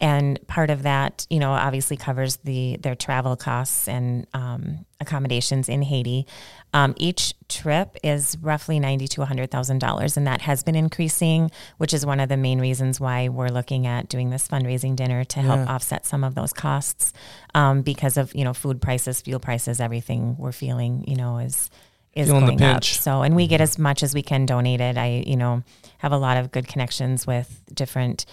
And 0.00 0.38
part 0.46 0.70
of 0.70 0.82
that, 0.82 1.26
you 1.30 1.38
know, 1.38 1.52
obviously 1.52 1.96
covers 1.96 2.36
the 2.44 2.76
their 2.80 2.94
travel 2.94 3.36
costs 3.36 3.88
and 3.88 4.26
um, 4.34 4.84
accommodations 5.00 5.68
in 5.68 5.82
Haiti. 5.82 6.26
Um, 6.74 6.94
each 6.98 7.34
trip 7.48 7.96
is 8.02 8.36
roughly 8.42 8.78
ninety 8.78 9.08
to 9.08 9.24
hundred 9.24 9.50
thousand 9.50 9.78
dollars, 9.78 10.16
and 10.16 10.26
that 10.26 10.42
has 10.42 10.62
been 10.62 10.74
increasing, 10.74 11.50
which 11.78 11.94
is 11.94 12.04
one 12.04 12.20
of 12.20 12.28
the 12.28 12.36
main 12.36 12.60
reasons 12.60 13.00
why 13.00 13.28
we're 13.28 13.48
looking 13.48 13.86
at 13.86 14.08
doing 14.08 14.28
this 14.30 14.46
fundraising 14.46 14.94
dinner 14.96 15.24
to 15.24 15.40
help 15.40 15.60
Yeah. 15.60 15.74
offset 15.74 16.04
some 16.06 16.24
of 16.24 16.34
those 16.34 16.52
costs, 16.52 17.12
um, 17.54 17.80
because 17.82 18.16
of 18.18 18.34
you 18.34 18.44
know 18.44 18.52
food 18.52 18.82
prices, 18.82 19.20
fuel 19.22 19.40
prices, 19.40 19.80
everything 19.80 20.36
we're 20.38 20.52
feeling, 20.52 21.04
you 21.08 21.16
know, 21.16 21.38
is 21.38 21.70
is 22.14 22.28
Feeling 22.28 22.46
the 22.46 22.56
going 22.56 22.76
up. 22.76 22.84
So, 22.84 23.22
and 23.22 23.36
we 23.36 23.46
get 23.46 23.60
as 23.60 23.78
much 23.78 24.02
as 24.02 24.14
we 24.14 24.22
can 24.22 24.46
donated. 24.46 24.98
I, 24.98 25.24
you 25.26 25.36
know, 25.36 25.62
have 25.98 26.12
a 26.12 26.18
lot 26.18 26.36
of 26.36 26.50
good 26.50 26.66
connections 26.66 27.26
with 27.26 27.62
different 27.72 28.26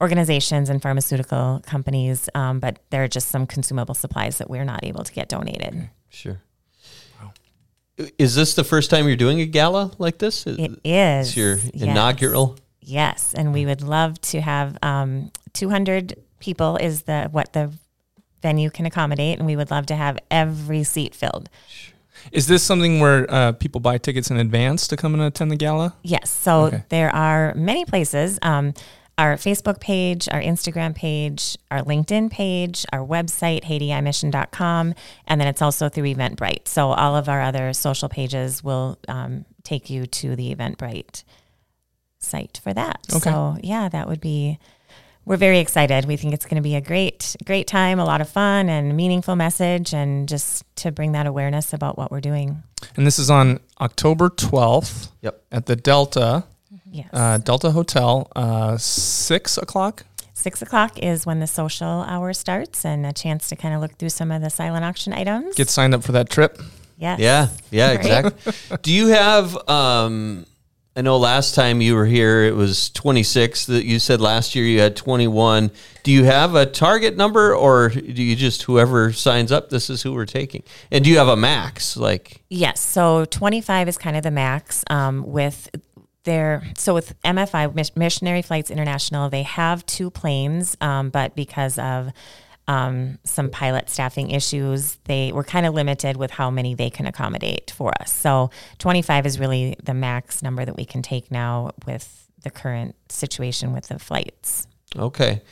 organizations 0.00 0.68
and 0.68 0.80
pharmaceutical 0.82 1.62
companies, 1.66 2.28
um, 2.34 2.60
but 2.60 2.78
there 2.90 3.02
are 3.02 3.08
just 3.08 3.28
some 3.28 3.46
consumable 3.46 3.94
supplies 3.94 4.38
that 4.38 4.50
we're 4.50 4.64
not 4.64 4.84
able 4.84 5.04
to 5.04 5.12
get 5.12 5.28
donated. 5.28 5.88
Sure. 6.08 6.40
Is 8.18 8.34
this 8.34 8.52
the 8.54 8.64
first 8.64 8.90
time 8.90 9.06
you're 9.06 9.16
doing 9.16 9.40
a 9.40 9.46
gala 9.46 9.90
like 9.96 10.18
this? 10.18 10.46
It 10.46 10.80
is 10.84 11.28
It's 11.28 11.36
your 11.36 11.56
yes. 11.56 11.70
inaugural. 11.74 12.58
Yes, 12.80 13.32
and 13.32 13.54
we 13.54 13.64
would 13.64 13.80
love 13.80 14.20
to 14.20 14.40
have 14.42 14.76
um, 14.82 15.32
200 15.54 16.14
people 16.38 16.76
is 16.76 17.02
the 17.02 17.28
what 17.32 17.54
the 17.54 17.72
venue 18.42 18.68
can 18.68 18.84
accommodate, 18.84 19.38
and 19.38 19.46
we 19.46 19.56
would 19.56 19.70
love 19.70 19.86
to 19.86 19.96
have 19.96 20.18
every 20.30 20.84
seat 20.84 21.14
filled. 21.14 21.48
Is 22.32 22.46
this 22.46 22.62
something 22.62 23.00
where 23.00 23.26
uh, 23.32 23.52
people 23.52 23.80
buy 23.80 23.98
tickets 23.98 24.30
in 24.30 24.36
advance 24.38 24.86
to 24.88 24.96
come 24.96 25.14
and 25.14 25.22
attend 25.22 25.50
the 25.50 25.56
gala? 25.56 25.94
Yes. 26.02 26.30
So 26.30 26.64
Okay. 26.66 26.84
there 26.88 27.14
are 27.14 27.54
many 27.54 27.84
places. 27.84 28.38
Um, 28.42 28.74
our 29.18 29.36
Facebook 29.36 29.80
page, 29.80 30.28
our 30.30 30.42
Instagram 30.42 30.94
page, 30.94 31.56
our 31.70 31.80
LinkedIn 31.82 32.30
page, 32.30 32.84
our 32.92 33.00
website, 33.00 33.64
HaitiEyeMission.com, 33.64 34.94
and 35.26 35.40
then 35.40 35.48
it's 35.48 35.62
also 35.62 35.88
through 35.88 36.04
Eventbrite. 36.14 36.68
So 36.68 36.88
all 36.90 37.16
of 37.16 37.26
our 37.28 37.40
other 37.40 37.72
social 37.72 38.10
pages 38.10 38.62
will 38.62 38.98
um, 39.08 39.46
take 39.62 39.88
you 39.88 40.04
to 40.06 40.36
the 40.36 40.54
Eventbrite 40.54 41.24
site 42.18 42.60
for 42.62 42.74
that. 42.74 43.06
Okay. 43.10 43.30
So 43.30 43.56
yeah, 43.62 43.88
that 43.88 44.06
would 44.08 44.20
be. 44.20 44.58
We're 45.26 45.36
very 45.36 45.58
excited. 45.58 46.04
We 46.04 46.16
think 46.16 46.32
it's 46.34 46.46
going 46.46 46.56
to 46.56 46.62
be 46.62 46.76
a 46.76 46.80
great, 46.80 47.34
great 47.44 47.66
time, 47.66 47.98
a 47.98 48.04
lot 48.04 48.20
of 48.20 48.28
fun, 48.28 48.68
and 48.68 48.96
meaningful 48.96 49.34
message, 49.34 49.92
and 49.92 50.28
just 50.28 50.64
to 50.76 50.92
bring 50.92 51.12
that 51.12 51.26
awareness 51.26 51.72
about 51.72 51.98
what 51.98 52.12
we're 52.12 52.20
doing. 52.20 52.62
And 52.96 53.04
this 53.04 53.18
is 53.18 53.28
on 53.28 53.58
October 53.80 54.28
12th 54.30 55.08
Yep. 55.22 55.42
at 55.50 55.66
the 55.66 55.74
Delta, 55.74 56.44
Yes. 56.92 57.08
uh, 57.12 57.38
Delta 57.38 57.72
Hotel, 57.72 58.30
uh, 58.36 58.76
6 58.78 59.58
o'clock. 59.58 60.04
Six 60.32 60.62
o'clock 60.62 60.96
is 61.02 61.26
when 61.26 61.40
the 61.40 61.46
social 61.48 62.02
hour 62.06 62.32
starts 62.32 62.84
and 62.84 63.04
a 63.04 63.12
chance 63.12 63.48
to 63.48 63.56
kind 63.56 63.74
of 63.74 63.80
look 63.80 63.96
through 63.98 64.10
some 64.10 64.30
of 64.30 64.42
the 64.42 64.50
silent 64.50 64.84
auction 64.84 65.12
items. 65.12 65.56
Get 65.56 65.68
signed 65.68 65.92
up 65.94 66.04
for 66.04 66.12
that 66.12 66.30
trip. 66.30 66.60
yes. 66.98 67.18
Yeah, 67.18 67.48
yeah, 67.72 67.88
Right. 67.88 67.96
exactly. 67.96 68.52
Do 68.82 68.92
you 68.92 69.08
have? 69.08 69.56
Um, 69.68 70.46
I 70.96 71.02
know 71.02 71.18
last 71.18 71.54
time 71.54 71.82
you 71.82 71.94
were 71.94 72.06
here, 72.06 72.44
it 72.44 72.56
was 72.56 72.88
26. 72.88 73.66
That 73.66 73.84
you 73.84 73.98
said 73.98 74.18
last 74.18 74.54
year 74.54 74.64
you 74.64 74.80
had 74.80 74.96
21. 74.96 75.70
Do 76.02 76.10
you 76.10 76.24
have 76.24 76.54
a 76.54 76.64
target 76.64 77.18
number, 77.18 77.54
or 77.54 77.90
do 77.90 78.22
you 78.22 78.34
just 78.34 78.62
whoever 78.62 79.12
signs 79.12 79.52
up? 79.52 79.68
This 79.68 79.90
is 79.90 80.00
who 80.00 80.14
we're 80.14 80.24
taking. 80.24 80.62
And 80.90 81.04
do 81.04 81.10
you 81.10 81.18
have 81.18 81.28
a 81.28 81.36
max? 81.36 81.98
Like, 81.98 82.42
Yes. 82.48 82.80
So 82.80 83.26
25 83.26 83.88
is 83.88 83.98
kind 83.98 84.16
of 84.16 84.22
the 84.22 84.30
max 84.30 84.84
um, 84.88 85.22
with 85.26 85.68
their, 86.24 86.62
so 86.78 86.94
with 86.94 87.20
MFI, 87.22 87.94
Missionary 87.94 88.40
Flights 88.40 88.70
International, 88.70 89.28
they 89.28 89.42
have 89.42 89.84
two 89.84 90.10
planes, 90.10 90.78
um, 90.80 91.10
but 91.10 91.36
because 91.36 91.78
of 91.78 92.10
um, 92.68 93.18
some 93.24 93.50
pilot 93.50 93.88
staffing 93.88 94.30
issues, 94.30 94.98
they 95.04 95.32
were 95.32 95.44
kind 95.44 95.66
of 95.66 95.74
limited 95.74 96.16
with 96.16 96.30
how 96.30 96.50
many 96.50 96.74
they 96.74 96.90
can 96.90 97.06
accommodate 97.06 97.70
for 97.70 97.92
us. 98.00 98.12
So 98.12 98.50
25 98.78 99.26
is 99.26 99.38
really 99.38 99.76
the 99.82 99.94
max 99.94 100.42
number 100.42 100.64
that 100.64 100.76
we 100.76 100.84
can 100.84 101.02
take 101.02 101.30
now 101.30 101.70
with 101.86 102.28
the 102.42 102.50
current 102.50 102.94
situation 103.08 103.72
with 103.72 103.88
the 103.88 103.98
flights. 103.98 104.66
okay. 104.96 105.42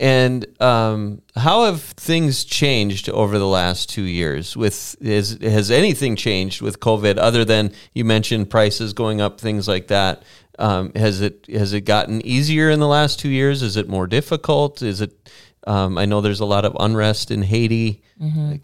And 0.00 0.46
um, 0.62 1.22
how 1.34 1.64
have 1.64 1.82
things 1.82 2.44
changed 2.44 3.08
over 3.10 3.36
the 3.36 3.48
last 3.48 3.90
two 3.90 4.04
years? 4.04 4.56
With 4.56 4.94
has 5.02 5.38
has 5.42 5.72
anything 5.72 6.14
changed 6.14 6.62
with 6.62 6.78
COVID 6.78 7.18
other 7.18 7.44
than 7.44 7.72
you 7.94 8.04
mentioned 8.04 8.48
prices 8.48 8.92
going 8.92 9.20
up, 9.20 9.40
things 9.40 9.66
like 9.66 9.88
that? 9.88 10.22
Um, 10.60 10.92
has 10.94 11.20
it 11.20 11.46
has 11.48 11.72
it 11.72 11.80
gotten 11.80 12.24
easier 12.24 12.70
in 12.70 12.78
the 12.78 12.86
last 12.86 13.18
two 13.18 13.28
years? 13.28 13.60
Is 13.60 13.76
it 13.76 13.88
more 13.88 14.06
difficult? 14.06 14.82
Is 14.82 15.00
it? 15.00 15.30
Um, 15.68 15.98
I 15.98 16.06
know 16.06 16.20
there's 16.22 16.40
a 16.40 16.46
lot 16.46 16.64
of 16.64 16.74
unrest 16.80 17.30
in 17.30 17.42
Haiti. 17.42 18.02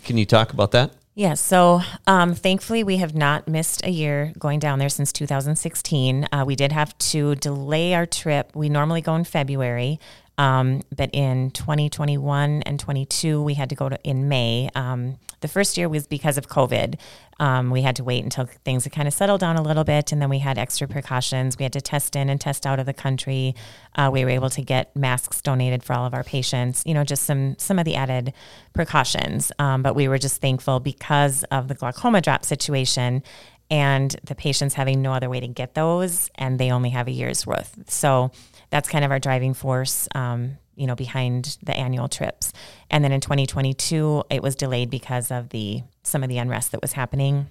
Can 0.04 0.16
you 0.16 0.24
talk 0.24 0.52
about 0.52 0.70
that? 0.72 0.90
Yeah, 1.16 1.34
so 1.34 1.80
um, 2.08 2.34
thankfully 2.34 2.82
we 2.82 2.96
have 2.96 3.14
not 3.14 3.46
missed 3.46 3.84
a 3.84 3.90
year 3.90 4.32
going 4.36 4.58
down 4.58 4.80
there 4.80 4.88
since 4.88 5.12
2016. 5.12 6.26
Uh, 6.32 6.44
we 6.44 6.56
did 6.56 6.72
have 6.72 6.96
to 6.98 7.36
delay 7.36 7.94
our 7.94 8.04
trip. 8.04 8.50
We 8.56 8.68
normally 8.68 9.00
go 9.00 9.14
in 9.14 9.22
February, 9.22 10.00
um, 10.38 10.82
but 10.94 11.10
in 11.12 11.50
2021 11.50 12.62
and 12.62 12.80
22 12.80 13.42
we 13.42 13.54
had 13.54 13.68
to 13.70 13.74
go 13.74 13.88
to 13.88 13.98
in 14.02 14.28
May. 14.28 14.68
Um, 14.74 15.18
the 15.40 15.48
first 15.48 15.76
year 15.76 15.88
was 15.88 16.06
because 16.06 16.38
of 16.38 16.48
COVID. 16.48 16.98
Um, 17.38 17.70
we 17.70 17.82
had 17.82 17.96
to 17.96 18.04
wait 18.04 18.24
until 18.24 18.46
things 18.64 18.84
had 18.84 18.92
kind 18.92 19.06
of 19.06 19.12
settled 19.12 19.40
down 19.40 19.56
a 19.56 19.62
little 19.62 19.84
bit, 19.84 20.12
and 20.12 20.22
then 20.22 20.30
we 20.30 20.38
had 20.38 20.56
extra 20.56 20.88
precautions. 20.88 21.58
We 21.58 21.64
had 21.64 21.72
to 21.74 21.80
test 21.80 22.16
in 22.16 22.30
and 22.30 22.40
test 22.40 22.66
out 22.66 22.78
of 22.78 22.86
the 22.86 22.94
country. 22.94 23.54
Uh, 23.94 24.08
we 24.12 24.24
were 24.24 24.30
able 24.30 24.50
to 24.50 24.62
get 24.62 24.94
masks 24.96 25.42
donated 25.42 25.82
for 25.82 25.92
all 25.92 26.06
of 26.06 26.14
our 26.14 26.24
patients. 26.24 26.82
You 26.86 26.94
know, 26.94 27.04
just 27.04 27.24
some 27.24 27.58
some 27.58 27.78
of 27.78 27.84
the 27.84 27.94
added 27.96 28.32
precautions. 28.72 29.52
Um, 29.58 29.82
but 29.82 29.94
we 29.94 30.08
were 30.08 30.18
just 30.18 30.40
thankful 30.40 30.80
because 30.80 31.44
of 31.50 31.68
the 31.68 31.74
glaucoma 31.74 32.20
drop 32.20 32.44
situation 32.44 33.22
and 33.70 34.16
the 34.24 34.34
patients 34.34 34.74
having 34.74 35.02
no 35.02 35.12
other 35.12 35.28
way 35.28 35.40
to 35.40 35.48
get 35.48 35.74
those, 35.74 36.30
and 36.36 36.58
they 36.58 36.70
only 36.70 36.90
have 36.90 37.08
a 37.08 37.12
year's 37.12 37.46
worth. 37.46 37.78
So 37.88 38.30
that's 38.74 38.88
kind 38.88 39.04
of 39.04 39.12
our 39.12 39.20
driving 39.20 39.54
force. 39.54 40.08
Um, 40.16 40.58
you 40.74 40.88
know, 40.88 40.96
behind 40.96 41.56
the 41.62 41.72
annual 41.72 42.08
trips. 42.08 42.52
And 42.90 43.04
then 43.04 43.12
in 43.12 43.20
2022, 43.20 44.24
it 44.28 44.42
was 44.42 44.56
delayed 44.56 44.90
because 44.90 45.30
of 45.30 45.50
the 45.50 45.82
some 46.02 46.24
of 46.24 46.28
the 46.28 46.38
unrest 46.38 46.72
that 46.72 46.82
was 46.82 46.94
happening. 46.94 47.46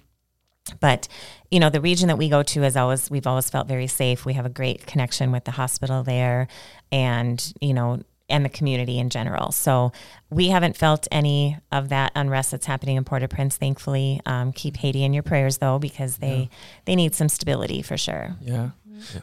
But 0.80 1.08
you 1.50 1.60
know, 1.60 1.70
the 1.70 1.80
region 1.80 2.08
that 2.08 2.18
we 2.18 2.28
go 2.28 2.42
to 2.42 2.64
is 2.64 2.76
always 2.76 3.10
we've 3.10 3.26
always 3.26 3.48
felt 3.48 3.66
very 3.66 3.86
safe. 3.86 4.26
We 4.26 4.34
have 4.34 4.44
a 4.44 4.50
great 4.50 4.84
connection 4.86 5.32
with 5.32 5.44
the 5.44 5.52
hospital 5.52 6.02
there, 6.02 6.46
and 6.92 7.54
you 7.62 7.72
know, 7.72 8.02
and 8.28 8.44
the 8.44 8.50
community 8.50 8.98
in 8.98 9.08
general. 9.08 9.50
So 9.50 9.92
we 10.28 10.48
haven't 10.48 10.76
felt 10.76 11.08
any 11.10 11.56
of 11.72 11.88
that 11.88 12.12
unrest 12.14 12.50
that's 12.50 12.66
happening 12.66 12.96
in 12.96 13.04
Port-au-Prince. 13.04 13.56
Thankfully, 13.56 14.20
um, 14.26 14.52
keep 14.52 14.76
Haiti 14.76 15.04
in 15.04 15.14
your 15.14 15.22
prayers 15.22 15.56
though, 15.56 15.78
because 15.78 16.18
they 16.18 16.50
they 16.84 16.96
need 16.96 17.14
some 17.14 17.30
stability 17.30 17.80
for 17.80 17.96
sure. 17.96 18.36
Yeah. 18.42 18.70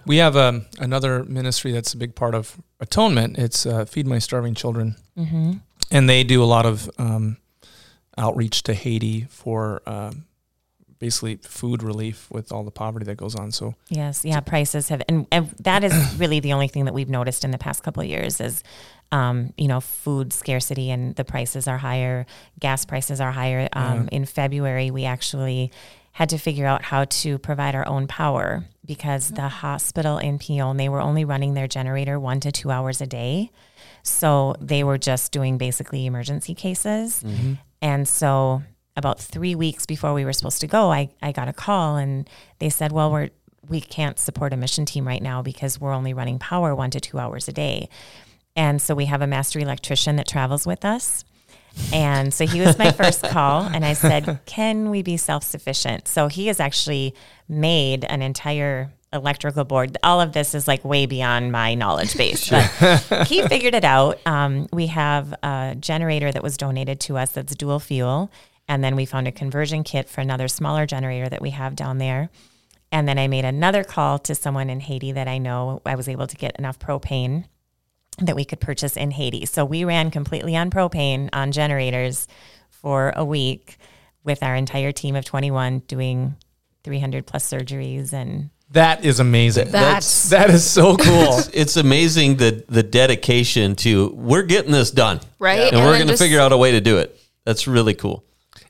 We 0.06 0.18
have 0.18 0.36
um, 0.36 0.66
another 0.80 1.24
ministry 1.24 1.72
that's 1.72 1.94
a 1.94 1.98
big 1.98 2.16
part 2.16 2.36
of 2.36 2.58
atonement. 2.80 3.38
It's 3.38 3.66
uh, 3.66 3.86
Feed 3.86 4.08
My 4.08 4.20
Starving 4.20 4.54
Children. 4.54 4.96
Mm-hmm. 5.18 5.54
And 5.92 6.10
they 6.10 6.24
do 6.24 6.44
a 6.44 6.46
lot 6.46 6.66
of 6.66 6.90
um, 6.98 7.38
outreach 8.18 8.64
to 8.64 8.74
Haiti 8.74 9.26
for 9.30 9.82
um, 9.86 10.26
basically 11.02 11.38
food 11.38 11.82
relief 11.82 12.30
with 12.32 12.52
all 12.52 12.64
the 12.64 12.72
poverty 12.72 13.06
that 13.06 13.18
goes 13.18 13.36
on. 13.36 13.52
So, 13.52 13.76
Yes, 13.90 14.24
yeah, 14.24 14.40
prices 14.40 14.90
have, 14.90 15.02
and, 15.10 15.26
and 15.32 15.50
that 15.60 15.84
is 15.84 15.94
really 16.18 16.40
the 16.40 16.54
only 16.54 16.68
thing 16.68 16.86
that 16.86 16.94
we've 16.94 17.10
noticed 17.10 17.44
in 17.44 17.52
the 17.52 17.58
past 17.58 17.84
couple 17.84 18.04
of 18.04 18.08
years 18.08 18.40
is, 18.40 18.64
um, 19.12 19.52
you 19.58 19.68
know, 19.68 19.82
food 19.82 20.32
scarcity 20.32 20.92
and 20.92 21.16
the 21.16 21.26
prices 21.26 21.68
are 21.68 21.80
higher, 21.80 22.26
gas 22.60 22.86
prices 22.86 23.20
are 23.20 23.32
higher. 23.32 23.68
Um, 23.74 24.08
In 24.12 24.26
February, 24.26 24.92
we 24.92 25.06
actually 25.06 25.72
had 26.14 26.30
to 26.30 26.38
figure 26.38 26.66
out 26.66 26.84
how 26.84 27.06
to 27.06 27.38
provide 27.38 27.76
our 27.76 27.88
own 27.88 28.08
power 28.08 28.66
because 28.86 29.30
the 29.30 29.48
hospital 29.48 30.18
in 30.18 30.38
Pignon, 30.40 30.78
they 30.78 30.90
were 30.90 31.02
only 31.02 31.24
running 31.24 31.54
their 31.54 31.68
generator 31.68 32.20
one 32.20 32.40
to 32.42 32.52
two 32.52 32.72
hours 32.72 33.00
a 33.00 33.08
day. 33.08 33.52
So 34.04 34.56
they 34.60 34.84
were 34.84 34.98
just 34.98 35.32
doing 35.32 35.58
basically 35.58 36.06
emergency 36.06 36.54
cases. 36.54 37.24
Mm-hmm. 37.24 37.36
Mm-hmm. 37.36 37.54
And 37.82 38.08
so 38.08 38.62
about 38.98 39.20
three 39.20 39.56
weeks 39.56 39.86
before 39.86 40.14
we 40.14 40.26
were 40.26 40.34
supposed 40.34 40.62
to 40.62 40.68
go, 40.68 40.92
I, 40.92 41.10
I 41.22 41.32
got 41.32 41.48
a 41.48 41.54
call 41.54 41.96
and 41.96 42.30
they 42.60 42.70
said, 42.70 42.92
well, 42.92 43.12
we're, 43.12 43.30
we 43.70 43.80
can't 43.80 44.20
support 44.20 44.54
a 44.54 44.58
mission 44.58 44.86
team 44.86 45.08
right 45.08 45.22
now 45.22 45.42
because 45.42 45.80
we're 45.80 45.94
only 45.94 46.14
running 46.14 46.40
power 46.40 46.76
one 46.76 46.92
to 46.92 47.00
two 47.00 47.20
hours 47.20 47.48
a 47.48 47.54
day. 47.54 47.88
And 48.56 48.82
so 48.82 48.94
we 48.96 49.06
have 49.06 49.22
a 49.22 49.28
master 49.28 49.60
electrician 49.60 50.18
that 50.18 50.28
travels 50.28 50.68
with 50.68 50.84
us. 50.84 51.24
And 51.94 52.34
so 52.34 52.46
he 52.46 52.62
was 52.62 52.78
my 52.78 52.92
first 52.92 53.24
call. 53.24 53.64
And 53.64 53.86
I 53.86 53.94
said, 53.94 54.40
Can 54.46 54.90
we 54.90 55.02
be 55.02 55.18
self 55.18 55.44
sufficient? 55.44 56.08
So 56.08 56.28
he 56.28 56.48
has 56.48 56.60
actually 56.60 57.16
made 57.48 58.06
an 58.06 58.22
entire 58.22 58.92
electrical 59.14 59.66
board. 59.66 59.98
All 60.04 60.22
of 60.22 60.34
this 60.34 60.56
is 60.56 60.68
like 60.68 60.86
way 60.86 61.06
beyond 61.06 61.52
my 61.52 61.76
knowledge 61.76 62.16
base. 62.16 62.50
But 62.50 63.28
he 63.28 63.46
figured 63.48 63.76
it 63.76 63.84
out. 63.84 64.20
Um, 64.26 64.68
we 64.72 64.88
have 64.88 65.34
a 65.44 65.76
generator 65.80 66.32
that 66.32 66.44
was 66.44 66.58
donated 66.58 67.00
to 67.02 67.18
us 67.18 67.32
that's 67.32 67.56
dual 67.56 67.80
fuel. 67.80 68.32
And 68.68 68.84
then 68.84 68.96
we 68.96 69.06
found 69.06 69.28
a 69.28 69.32
conversion 69.32 69.84
kit 69.84 70.08
for 70.08 70.22
another 70.22 70.48
smaller 70.48 70.86
generator 70.86 71.28
that 71.28 71.42
we 71.42 71.50
have 71.50 71.76
down 71.76 71.98
there. 71.98 72.30
And 72.92 73.08
then 73.08 73.18
I 73.18 73.28
made 73.28 73.46
another 73.46 73.84
call 73.84 74.20
to 74.20 74.36
someone 74.36 74.70
in 74.70 74.80
Haiti 74.80 75.14
that 75.14 75.28
I 75.28 75.38
know 75.38 75.82
I 75.86 75.96
was 75.96 76.08
able 76.08 76.28
to 76.28 76.36
get 76.36 76.58
enough 76.58 76.80
propane 76.80 77.46
that 78.20 78.36
we 78.36 78.46
could 78.46 78.60
purchase 78.60 78.98
in 78.98 79.12
Haiti. 79.12 79.46
So 79.46 79.66
we 79.66 79.84
ran 79.84 80.12
completely 80.12 80.56
on 80.56 80.70
propane 80.70 81.30
on 81.34 81.52
generators 81.52 82.28
for 82.70 83.14
a 83.16 83.24
week 83.26 83.78
with 84.24 84.44
our 84.44 84.56
entire 84.56 84.92
team 84.92 85.16
of 85.16 85.26
21 85.26 85.80
doing 85.88 86.36
300 86.84 87.26
plus 87.26 87.50
surgeries 87.50 88.14
and 88.14 88.50
That 88.72 89.04
is 89.06 89.20
amazing. 89.20 89.70
That's- 89.72 90.30
that 90.30 90.50
is 90.50 90.70
so 90.70 90.96
cool. 90.98 91.40
It's 91.54 91.78
amazing 91.78 92.38
the 92.38 92.64
the 92.68 92.84
dedication 92.84 93.76
to 93.78 94.10
we're 94.16 94.44
getting 94.44 94.72
this 94.72 94.92
done, 94.92 95.20
Right? 95.40 95.74
and, 95.74 95.84
we're 95.86 95.96
going 95.98 96.08
to 96.08 96.18
figure 96.18 96.40
out 96.40 96.52
a 96.52 96.58
way 96.58 96.72
to 96.72 96.82
do 96.82 96.98
it. 96.98 97.18
That's 97.46 97.68
really 97.68 97.94
cool. 97.96 98.24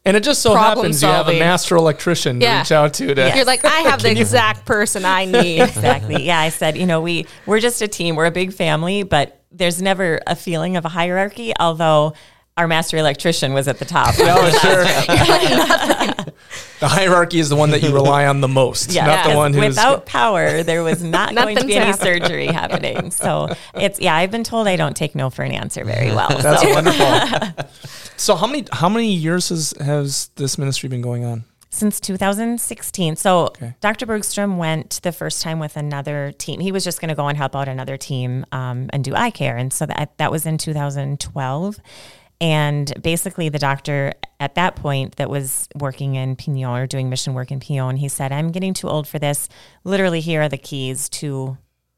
And 0.06 0.18
it 0.18 0.24
just 0.24 0.42
so 0.42 0.54
Problem 0.54 0.78
happens 0.86 1.02
you 1.02 1.08
have 1.08 1.28
a 1.30 1.40
master 1.40 1.76
electrician 1.76 2.40
to 2.40 2.46
Yeah. 2.46 2.60
reach 2.60 2.72
out 2.72 2.94
to. 2.96 3.14
to 3.14 3.22
Yeah. 3.22 3.36
You're 3.36 3.46
like, 3.46 3.64
I 3.66 3.80
have 3.90 4.02
the 4.02 4.12
exact 4.12 4.66
person 4.66 5.06
I 5.06 5.26
need. 5.38 5.62
exactly. 5.62 6.24
Yeah, 6.26 6.40
I 6.40 6.50
said, 6.50 6.78
you 6.78 6.86
know, 6.86 7.02
we 7.02 7.28
we're 7.46 7.60
just 7.60 7.82
a 7.82 7.88
team. 7.88 8.16
We're 8.16 8.26
a 8.26 8.32
big 8.32 8.54
family, 8.54 9.04
but 9.04 9.44
there's 9.52 9.82
never 9.82 10.20
a 10.26 10.36
feeling 10.36 10.78
of 10.78 10.86
a 10.86 10.90
hierarchy. 10.90 11.54
Although 11.60 12.14
our 12.58 12.68
master 12.68 12.98
electrician 12.98 13.54
was 13.54 13.68
at 13.68 13.80
the 13.80 13.86
top. 13.86 14.16
Oh, 14.20 14.50
sure. 14.62 14.84
the 16.80 16.88
hierarchy 16.88 17.40
is 17.40 17.50
the 17.50 17.56
one 17.56 17.70
that 17.72 17.82
you 17.82 17.94
rely 17.94 18.26
on 18.28 18.42
the 18.42 18.48
most, 18.48 18.92
Yeah, 18.92 19.06
not 19.06 19.24
the 19.24 19.30
because 19.30 19.38
one 19.38 19.54
who's. 19.54 19.68
without 19.70 20.06
power, 20.06 20.64
there 20.64 20.84
was 20.84 21.04
not 21.04 21.34
going 21.36 21.56
to 21.58 21.66
be 21.66 21.76
any 21.76 21.86
happening. 21.88 22.22
surgery 22.22 22.48
happening. 22.48 23.12
So 23.12 23.50
it's 23.76 24.00
yeah, 24.00 24.16
I've 24.16 24.32
been 24.32 24.44
told 24.44 24.68
I 24.68 24.76
don't 24.76 24.96
take 24.96 25.16
no 25.16 25.30
for 25.30 25.44
an 25.44 25.52
answer 25.52 25.84
very 25.86 26.12
well. 26.14 26.30
That's 26.30 26.62
so. 26.62 26.74
wonderful. 26.74 27.66
so 28.18 28.36
how 28.36 28.48
many 28.48 28.66
how 28.72 28.90
many 28.90 29.14
years 29.14 29.50
has 29.50 29.74
has 29.80 30.30
this 30.36 30.58
ministry 30.58 30.90
been 30.90 31.02
going 31.02 31.24
on? 31.26 31.44
since 31.74 32.02
2016. 32.02 33.16
So 33.16 33.46
Okay. 33.46 33.74
Dr. 33.80 34.06
Bergstrom 34.06 34.58
went 34.58 35.00
the 35.04 35.14
first 35.14 35.42
time 35.42 35.58
with 35.58 35.78
another 35.78 36.34
team. 36.38 36.60
He 36.60 36.74
was 36.74 36.84
just 36.84 37.00
going 37.00 37.08
to 37.08 37.16
go 37.16 37.28
and 37.30 37.38
help 37.38 37.56
out 37.56 37.70
another 37.70 37.96
team 37.96 38.46
um, 38.52 38.90
and 38.92 39.06
do 39.06 39.16
eye 39.16 39.30
care, 39.32 39.56
and 39.56 39.72
so 39.72 39.86
that 39.86 40.12
that 40.18 40.32
was 40.32 40.46
in 40.46 40.58
2012. 40.58 41.80
And 42.42 42.92
basically, 43.02 43.50
the 43.50 43.60
doctor 43.60 44.14
at 44.40 44.56
that 44.56 44.76
point 44.76 45.18
that 45.18 45.30
was 45.30 45.70
working 45.76 46.16
in 46.16 46.36
Pignon 46.36 46.76
or 46.76 46.88
doing 46.88 47.08
mission 47.08 47.36
work 47.36 47.52
in 47.52 47.60
Pignon, 47.60 47.98
he 47.98 48.10
said, 48.10 48.32
"I'm 48.32 48.52
getting 48.52 48.74
too 48.74 48.90
old 48.90 49.08
for 49.08 49.20
this. 49.20 49.48
Literally, 49.84 50.22
here 50.22 50.42
are 50.42 50.50
the 50.50 50.58
keys 50.58 51.08
to 51.10 51.58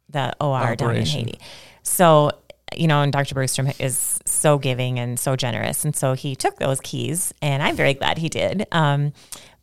the 0.10 0.36
OR 0.42 0.76
down 0.76 0.98
in 0.98 1.06
Haiti." 1.06 1.40
So 1.82 2.32
you 2.76 2.88
know, 2.88 3.02
and 3.02 3.14
Dr. 3.14 3.36
Bergstrom 3.36 3.72
is 3.80 4.20
so 4.26 4.58
giving 4.58 5.00
and 5.00 5.20
so 5.20 5.36
generous. 5.36 5.86
And 5.86 5.96
so 5.96 6.14
he 6.14 6.36
took 6.36 6.58
those 6.58 6.82
keys, 6.82 7.34
and 7.42 7.62
I'm 7.62 7.76
very 7.76 7.94
glad 7.94 8.18
he 8.18 8.30
did. 8.30 8.66
Um, 8.72 9.14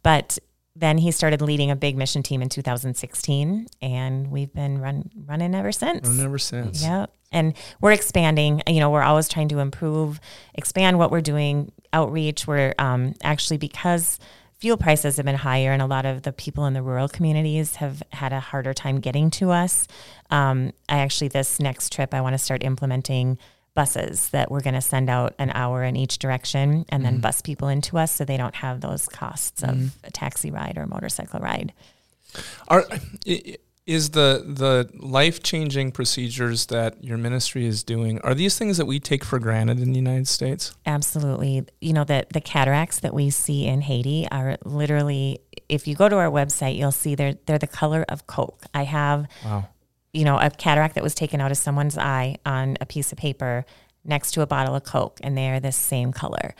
but 0.03 0.39
then 0.77 0.99
he 0.99 1.11
started 1.11 1.43
leading 1.43 1.71
a 1.71 1.77
big 1.77 1.97
mission 1.97 2.23
team 2.23 2.43
in 2.43 2.49
2016, 2.49 3.67
and 3.83 4.31
we've 4.31 4.53
been 4.53 4.79
run, 4.79 5.11
running 5.27 5.55
ever 5.55 5.73
since. 5.73 6.09
Never 6.09 6.39
since. 6.39 6.83
Yeah. 6.83 7.07
And 7.33 7.55
we're 7.81 7.93
expanding. 7.93 8.63
You 8.67 8.81
know, 8.81 8.91
we're 8.91 9.03
always 9.03 9.29
trying 9.29 9.49
to 9.49 9.59
improve, 9.59 10.21
expand 10.55 10.99
what 10.99 11.11
we're 11.11 11.21
doing, 11.21 11.73
outreach. 11.93 12.47
We're 12.47 12.75
um, 12.79 13.15
actually, 13.23 13.59
because 13.59 14.19
fuel 14.61 14.77
prices 14.77 15.17
have 15.17 15.27
been 15.27 15.37
higher 15.37 15.73
and 15.73 15.81
a 15.81 15.87
lot 15.87 16.05
of 16.05 16.23
the 16.23 16.33
people 16.33 16.67
in 16.67 16.75
the 16.75 16.83
rural 16.83 17.09
communities 17.09 17.77
have 17.77 18.03
had 18.13 18.33
a 18.33 18.41
harder 18.41 18.75
time 18.75 19.01
getting 19.01 19.31
to 19.31 19.51
us. 19.51 19.89
Um, 20.31 20.73
I 20.89 20.99
actually, 20.99 21.29
this 21.29 21.59
next 21.59 21.93
trip, 21.93 22.13
I 22.13 22.21
want 22.21 22.35
to 22.35 22.39
start 22.39 22.63
implementing 22.63 23.39
buses 23.75 24.31
that 24.31 24.51
we're 24.51 24.61
going 24.61 24.75
to 24.75 24.81
send 24.81 25.09
out 25.09 25.35
an 25.39 25.51
hour 25.55 25.85
in 25.85 25.97
each 25.97 26.19
direction 26.19 26.85
and 26.89 27.05
then 27.05 27.15
mm-hmm. 27.15 27.23
bus 27.23 27.41
people 27.41 27.69
into 27.69 27.99
us 27.99 28.13
so 28.13 28.25
they 28.25 28.37
don't 28.37 28.57
have 28.57 28.81
those 28.81 29.09
costs 29.09 29.63
of 29.63 29.71
mm-hmm. 29.71 29.87
a 30.05 30.11
taxi 30.11 30.51
ride 30.51 30.77
or 30.77 30.83
a 30.83 30.89
motorcycle 30.89 31.41
ride. 31.41 31.73
Are 32.69 32.85
is 33.87 34.11
the 34.11 34.45
the 34.47 34.89
life 35.05 35.43
changing 35.43 35.91
procedures 35.91 36.67
that 36.67 37.03
your 37.03 37.19
ministry 37.19 37.67
is 37.67 37.83
doing? 37.83 38.21
Are 38.21 38.35
these 38.35 38.57
things 38.57 38.77
that 38.77 38.87
we 38.87 39.01
take 39.01 39.25
for 39.25 39.39
granted 39.39 39.81
in 39.81 39.91
the 39.91 39.99
United 39.99 40.29
States? 40.29 40.75
Absolutely. 40.87 41.65
You 41.81 41.93
know, 41.93 42.05
the, 42.05 42.27
the 42.33 42.41
cataracts 42.41 43.01
that 43.01 43.13
we 43.13 43.31
see 43.31 43.67
in 43.67 43.81
Haiti 43.81 44.29
are 44.31 44.59
literally, 44.65 45.41
if 45.69 45.89
you 45.89 45.97
go 45.97 46.09
to 46.09 46.17
our 46.17 46.31
website, 46.31 46.77
you'll 46.77 46.93
see 46.93 47.17
they're, 47.17 47.35
they're 47.47 47.59
the 47.59 47.67
color 47.67 48.05
of 48.09 48.27
Coke. 48.27 48.63
I 48.73 48.85
have, 48.85 49.27
Wow. 49.45 49.69
You 50.13 50.25
know, 50.25 50.39
a 50.39 50.51
cataract 50.51 50.95
that 50.97 51.05
was 51.05 51.15
taken 51.15 51.41
out 51.41 51.51
of 51.51 51.57
someone's 51.57 51.97
eye 51.97 52.37
on 52.45 52.77
a 52.81 52.87
piece 52.87 53.13
of 53.13 53.19
paper 53.19 53.65
next 54.05 54.33
to 54.33 54.41
a 54.43 54.47
bottle 54.47 54.75
of 54.75 54.83
Coke, 54.85 55.21
and 55.23 55.37
they 55.37 55.51
are 55.51 55.61
the 55.61 55.73
same 55.73 56.13
color. 56.13 56.55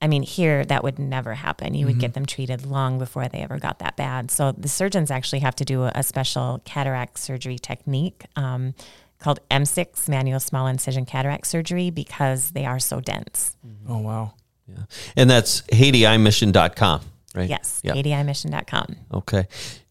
I 0.00 0.08
mean, 0.08 0.22
here 0.22 0.64
that 0.66 0.84
would 0.84 0.98
never 0.98 1.34
happen. 1.34 1.74
You 1.74 1.86
would 1.86 1.98
get 1.98 2.12
them 2.14 2.26
treated 2.26 2.66
long 2.66 2.98
before 2.98 3.28
they 3.28 3.38
ever 3.38 3.58
got 3.58 3.78
that 3.78 3.96
bad. 3.96 4.30
So 4.30 4.52
the 4.52 4.68
surgeons 4.68 5.10
actually 5.10 5.38
have 5.40 5.56
to 5.56 5.64
do 5.64 5.84
a, 5.84 5.92
a 5.94 6.02
special 6.02 6.60
cataract 6.66 7.18
surgery 7.18 7.58
technique 7.58 8.24
um, 8.36 8.74
called 9.18 9.40
M6, 9.50 10.06
manual 10.08 10.38
small 10.38 10.66
incision 10.66 11.06
cataract 11.06 11.46
surgery, 11.46 11.88
because 11.90 12.50
they 12.50 12.66
are 12.66 12.78
so 12.78 13.00
dense. 13.00 13.56
Oh 13.88 13.98
wow. 13.98 14.34
Yeah. 14.68 14.84
And 15.16 15.30
that's 15.30 15.62
HaitiEyeMission.com, 15.62 17.00
right? 17.34 17.48
Yes, 17.48 17.80
Yeah. 17.82 17.94
HaitiEyeMission.com. 17.94 18.96
Okay. 19.14 19.48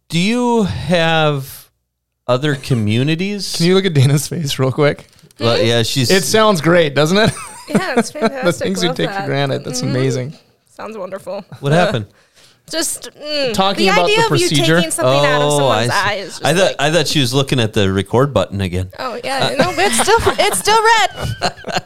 Do 0.10 0.20
you 0.20 0.64
have 0.64 1.65
other 2.28 2.56
communities? 2.56 3.54
Can 3.56 3.66
you 3.68 3.76
look 3.76 3.86
at 3.86 3.94
Dana's 3.94 4.28
face 4.28 4.58
real 4.60 4.72
quick? 4.72 5.08
well, 5.40 5.62
yeah, 5.62 5.84
she's. 5.84 6.10
It 6.12 6.24
sounds 6.24 6.62
great, 6.62 6.94
doesn't 6.96 7.18
it? 7.18 7.32
Yeah, 7.68 7.96
it's 7.98 8.12
fantastic. 8.12 8.44
the 8.46 8.54
things 8.54 8.82
we 8.84 8.90
Love 8.90 8.98
take 8.98 9.10
for 9.10 9.26
granted. 9.26 9.64
That's 9.64 9.82
amazing. 9.82 10.36
Sounds 10.70 10.96
wonderful. 10.96 11.44
what 11.62 11.72
happened? 11.72 12.06
Just 12.70 13.10
mm, 13.20 13.54
Talking 13.56 13.88
the 13.88 13.92
about 13.92 14.04
idea 14.06 14.18
the 14.18 14.24
of 14.24 14.28
procedure? 14.30 14.62
you 14.62 14.76
taking 14.76 14.92
something 14.92 15.26
out 15.26 15.42
of 15.42 15.52
someone's 15.54 15.90
Oh, 15.90 15.94
I, 15.96 16.12
eye 16.12 16.14
is 16.18 16.28
just 16.40 16.46
I 16.46 16.54
thought 16.54 16.66
like, 16.68 16.76
I 16.80 16.92
thought 16.92 17.08
she 17.08 17.20
was 17.22 17.34
looking 17.34 17.60
at 17.60 17.74
the 17.74 17.92
record 17.92 18.36
button 18.36 18.62
again. 18.62 18.92
oh 19.00 19.20
yeah, 19.24 19.56
no, 19.58 19.72
it's 19.76 20.00
still 20.00 20.18
it's 20.40 20.60
still 20.60 20.80
red. 20.84 21.86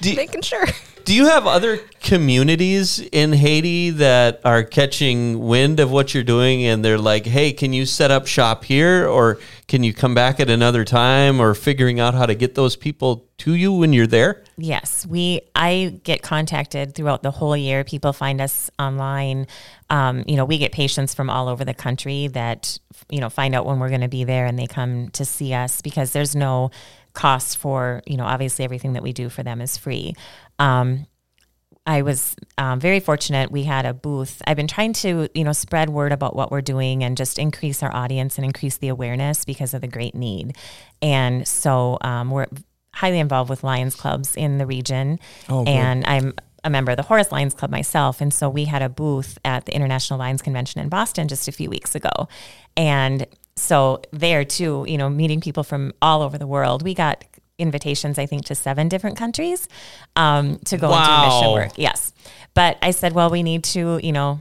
Do, 0.00 0.14
Making 0.14 0.42
sure. 0.42 0.64
do 1.04 1.14
you 1.14 1.26
have 1.26 1.46
other 1.46 1.78
communities 2.00 3.00
in 3.00 3.32
Haiti 3.32 3.90
that 3.90 4.40
are 4.44 4.62
catching 4.62 5.46
wind 5.46 5.80
of 5.80 5.90
what 5.90 6.14
you're 6.14 6.22
doing 6.22 6.64
and 6.64 6.84
they're 6.84 6.98
like, 6.98 7.26
"Hey, 7.26 7.52
can 7.52 7.72
you 7.72 7.84
set 7.84 8.10
up 8.10 8.26
shop 8.26 8.64
here 8.64 9.06
or 9.06 9.38
can 9.66 9.82
you 9.82 9.92
come 9.92 10.14
back 10.14 10.40
at 10.40 10.48
another 10.48 10.84
time 10.84 11.40
or 11.40 11.54
figuring 11.54 12.00
out 12.00 12.14
how 12.14 12.26
to 12.26 12.34
get 12.34 12.54
those 12.54 12.76
people 12.76 13.26
to 13.38 13.54
you 13.54 13.72
when 13.72 13.92
you're 13.92 14.06
there?" 14.06 14.42
Yes, 14.56 15.06
we. 15.06 15.40
I 15.54 15.98
get 16.04 16.22
contacted 16.22 16.94
throughout 16.94 17.22
the 17.22 17.30
whole 17.30 17.56
year. 17.56 17.82
People 17.84 18.12
find 18.12 18.40
us 18.40 18.70
online. 18.78 19.46
Um, 19.88 20.24
you 20.26 20.36
know, 20.36 20.44
we 20.44 20.58
get 20.58 20.72
patients 20.72 21.14
from 21.14 21.28
all 21.28 21.48
over 21.48 21.64
the 21.64 21.74
country 21.74 22.28
that 22.28 22.78
you 23.08 23.20
know 23.20 23.30
find 23.30 23.54
out 23.54 23.66
when 23.66 23.78
we're 23.78 23.88
going 23.88 24.02
to 24.02 24.08
be 24.08 24.24
there, 24.24 24.46
and 24.46 24.58
they 24.58 24.66
come 24.66 25.08
to 25.10 25.24
see 25.24 25.54
us 25.54 25.82
because 25.82 26.12
there's 26.12 26.36
no 26.36 26.70
cost 27.20 27.58
for 27.58 28.02
you 28.06 28.16
know. 28.16 28.24
Obviously, 28.24 28.64
everything 28.64 28.94
that 28.94 29.02
we 29.02 29.12
do 29.12 29.28
for 29.28 29.42
them 29.42 29.60
is 29.60 29.76
free. 29.76 30.14
Um, 30.58 31.06
I 31.86 32.02
was 32.02 32.36
um, 32.56 32.80
very 32.80 33.00
fortunate. 33.00 33.50
We 33.50 33.64
had 33.64 33.84
a 33.84 33.92
booth. 33.92 34.40
I've 34.46 34.56
been 34.56 34.68
trying 34.68 34.92
to, 34.94 35.28
you 35.34 35.44
know, 35.44 35.52
spread 35.52 35.90
word 35.90 36.12
about 36.12 36.36
what 36.36 36.50
we're 36.50 36.60
doing 36.60 37.02
and 37.02 37.16
just 37.16 37.38
increase 37.38 37.82
our 37.82 37.94
audience 37.94 38.36
and 38.36 38.44
increase 38.44 38.76
the 38.76 38.88
awareness 38.88 39.44
because 39.44 39.72
of 39.74 39.80
the 39.80 39.88
great 39.88 40.14
need. 40.14 40.56
And 41.00 41.48
so 41.48 41.98
um, 42.02 42.30
we're 42.30 42.46
highly 42.94 43.18
involved 43.18 43.50
with 43.50 43.64
Lions 43.64 43.96
clubs 43.96 44.36
in 44.36 44.58
the 44.58 44.66
region. 44.66 45.18
Oh, 45.48 45.64
good. 45.64 45.70
and 45.70 46.04
I'm 46.06 46.34
a 46.64 46.70
member 46.70 46.92
of 46.92 46.96
the 46.96 47.02
Horace 47.02 47.32
Lions 47.32 47.54
Club 47.54 47.70
myself. 47.70 48.20
And 48.20 48.32
so 48.32 48.48
we 48.48 48.66
had 48.66 48.82
a 48.82 48.88
booth 48.88 49.38
at 49.44 49.64
the 49.64 49.74
International 49.74 50.18
Lions 50.18 50.42
Convention 50.42 50.80
in 50.80 50.90
Boston 50.90 51.28
just 51.28 51.48
a 51.48 51.52
few 51.52 51.70
weeks 51.70 51.94
ago. 51.94 52.28
And 52.76 53.26
so 53.56 54.02
there 54.12 54.44
too, 54.44 54.84
you 54.88 54.98
know, 54.98 55.08
meeting 55.08 55.40
people 55.40 55.62
from 55.62 55.92
all 56.00 56.22
over 56.22 56.38
the 56.38 56.46
world. 56.46 56.82
We 56.82 56.94
got 56.94 57.24
invitations, 57.58 58.18
I 58.18 58.26
think, 58.26 58.46
to 58.46 58.54
seven 58.54 58.88
different 58.88 59.16
countries 59.16 59.68
um, 60.16 60.58
to 60.64 60.78
go 60.78 60.92
and 60.92 61.06
do 61.06 61.34
mission 61.36 61.52
work. 61.52 61.72
Yes. 61.76 62.12
But 62.54 62.78
I 62.82 62.90
said, 62.90 63.12
well, 63.12 63.30
we 63.30 63.42
need 63.42 63.64
to, 63.64 64.00
you 64.02 64.12
know, 64.12 64.40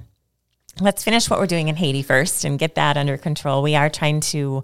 let's 0.79 1.03
finish 1.03 1.29
what 1.29 1.39
we're 1.39 1.47
doing 1.47 1.67
in 1.67 1.75
Haiti 1.75 2.01
first 2.01 2.45
and 2.45 2.57
get 2.57 2.75
that 2.75 2.97
under 2.97 3.17
control. 3.17 3.61
We 3.61 3.75
are 3.75 3.89
trying 3.89 4.21
to 4.21 4.63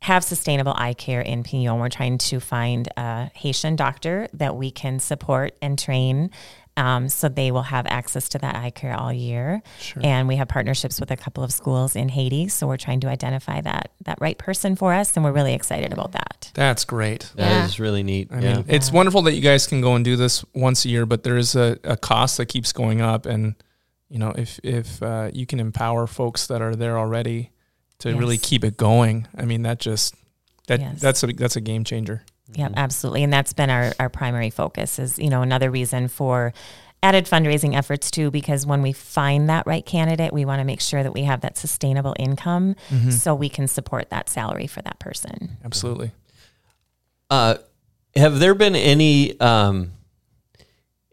have 0.00 0.22
sustainable 0.22 0.74
eye 0.76 0.94
care 0.94 1.20
in 1.20 1.42
Pignon. 1.42 1.80
We're 1.80 1.88
trying 1.88 2.18
to 2.18 2.38
find 2.38 2.88
a 2.96 3.30
Haitian 3.34 3.74
doctor 3.74 4.28
that 4.32 4.54
we 4.54 4.70
can 4.70 5.00
support 5.00 5.56
and 5.60 5.76
train. 5.78 6.30
Um, 6.78 7.08
so 7.08 7.28
they 7.28 7.50
will 7.50 7.62
have 7.62 7.86
access 7.88 8.28
to 8.30 8.38
that 8.38 8.54
eye 8.54 8.70
care 8.70 8.94
all 8.94 9.12
year, 9.12 9.62
and 10.00 10.28
we 10.28 10.36
have 10.36 10.46
partnerships 10.48 11.00
with 11.00 11.10
a 11.10 11.16
couple 11.16 11.42
of 11.42 11.52
schools 11.52 11.96
in 11.96 12.08
Haiti. 12.08 12.46
So 12.48 12.66
we're 12.68 12.76
trying 12.76 13.00
to 13.00 13.08
identify 13.08 13.60
that 13.62 13.90
that 14.04 14.18
right 14.20 14.38
person 14.38 14.76
for 14.76 14.92
us, 14.94 15.16
and 15.16 15.24
we're 15.24 15.32
really 15.32 15.54
excited 15.54 15.92
about 15.92 16.12
that. 16.12 16.50
That's 16.54 16.84
great. 16.84 17.32
That 17.34 17.64
is 17.64 17.78
Yeah. 17.78 17.82
really 17.82 18.02
neat. 18.04 18.28
I 18.30 18.38
yeah. 18.40 18.54
mean, 18.56 18.64
it's 18.68 18.92
wonderful 18.92 19.22
that 19.22 19.34
you 19.34 19.40
guys 19.42 19.66
can 19.66 19.80
go 19.80 19.94
and 19.96 20.04
do 20.04 20.14
this 20.16 20.44
once 20.54 20.84
a 20.84 20.88
year, 20.88 21.04
but 21.04 21.24
there 21.24 21.36
is 21.36 21.56
a, 21.56 21.78
a 21.84 21.96
cost 21.96 22.36
that 22.36 22.46
keeps 22.46 22.72
going 22.72 23.00
up. 23.00 23.26
And, 23.26 23.54
you 24.08 24.18
know, 24.18 24.32
if, 24.36 24.60
if 24.62 25.02
uh, 25.02 25.30
you 25.34 25.46
can 25.46 25.58
empower 25.60 26.06
folks 26.06 26.46
that 26.46 26.62
are 26.62 26.76
there 26.76 26.96
already 26.98 27.50
to 27.98 28.14
really 28.16 28.38
keep 28.38 28.62
it 28.64 28.76
going, 28.76 29.26
I 29.36 29.44
mean, 29.44 29.62
that 29.62 29.80
just, 29.80 30.14
that 30.68 30.80
Yes. 30.80 31.00
that's 31.00 31.22
a, 31.24 31.26
that's 31.28 31.56
a 31.56 31.60
game 31.60 31.82
changer. 31.84 32.22
Yeah, 32.52 32.68
absolutely. 32.76 33.22
And 33.22 33.32
that's 33.32 33.52
been 33.52 33.70
our, 33.70 33.92
our 34.00 34.08
primary 34.08 34.50
focus 34.50 34.98
is, 34.98 35.18
you 35.18 35.30
know, 35.30 35.42
another 35.42 35.70
reason 35.70 36.08
for 36.08 36.52
added 37.02 37.26
fundraising 37.26 37.76
efforts 37.76 38.10
too, 38.10 38.30
because 38.30 38.66
when 38.66 38.82
we 38.82 38.92
find 38.92 39.48
that 39.48 39.66
right 39.66 39.84
candidate, 39.84 40.32
we 40.32 40.44
want 40.44 40.60
to 40.60 40.64
make 40.64 40.80
sure 40.80 41.02
that 41.02 41.12
we 41.12 41.22
have 41.22 41.42
that 41.42 41.56
sustainable 41.56 42.14
income 42.18 42.74
so 43.10 43.34
we 43.34 43.48
can 43.48 43.68
support 43.68 44.10
that 44.10 44.28
salary 44.28 44.66
for 44.66 44.82
that 44.82 44.98
person. 44.98 45.58
Absolutely. 45.64 46.10
Uh, 47.30 47.56
have 48.16 48.38
there 48.38 48.54
been 48.54 48.74
any 48.74 49.38
um, 49.40 49.92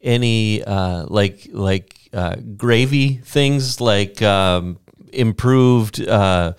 any 0.01 0.63
uh, 0.63 1.05
like 1.07 1.47
like 1.51 2.09
uh, 2.13 2.35
gravy 2.55 3.15
things 3.17 3.81
like 3.81 4.21
um, 4.21 4.79
improved 5.11 6.01
uh, 6.07 6.53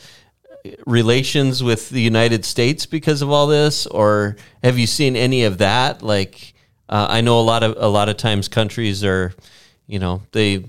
relations 0.87 1.62
with 1.62 1.90
the 1.90 2.00
United 2.00 2.44
States 2.44 2.87
because 2.87 3.22
of 3.22 3.31
all 3.31 3.46
this, 3.46 3.87
or 3.87 4.37
have 4.62 4.79
you 4.79 4.87
seen 4.87 5.16
any 5.16 5.44
of 5.44 5.59
that? 5.59 6.02
Like, 6.02 6.55
uh, 6.88 7.07
I 7.09 7.20
know 7.20 7.40
a 7.40 7.42
lot 7.42 7.62
of 7.62 7.74
a 7.79 7.88
lot 7.88 8.09
of 8.09 8.16
times 8.16 8.48
countries 8.48 9.02
are, 9.05 9.33
you 9.87 9.98
know, 9.98 10.22
they 10.33 10.64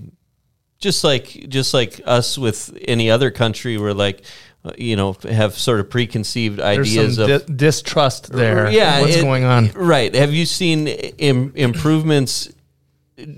just 0.78 1.04
like 1.04 1.26
just 1.48 1.74
like 1.74 2.00
us 2.04 2.36
with 2.38 2.76
any 2.86 3.10
other 3.10 3.30
country, 3.30 3.78
we're 3.78 3.92
like, 3.92 4.22
uh, 4.64 4.72
you 4.78 4.96
know, 4.96 5.14
have 5.28 5.54
sort 5.58 5.80
of 5.80 5.88
preconceived 5.90 6.60
ideas 6.60 7.16
some 7.16 7.30
of 7.30 7.46
di- 7.46 7.52
distrust 7.54 8.32
there. 8.32 8.70
yeah, 8.70 9.00
What's 9.00 9.16
it- 9.16 9.22
going 9.22 9.44
on? 9.44 9.70
Right. 9.72 10.14
Have 10.14 10.32
you 10.32 10.44
seen 10.46 10.86
Im- 10.88 11.52
improvements 11.54 12.48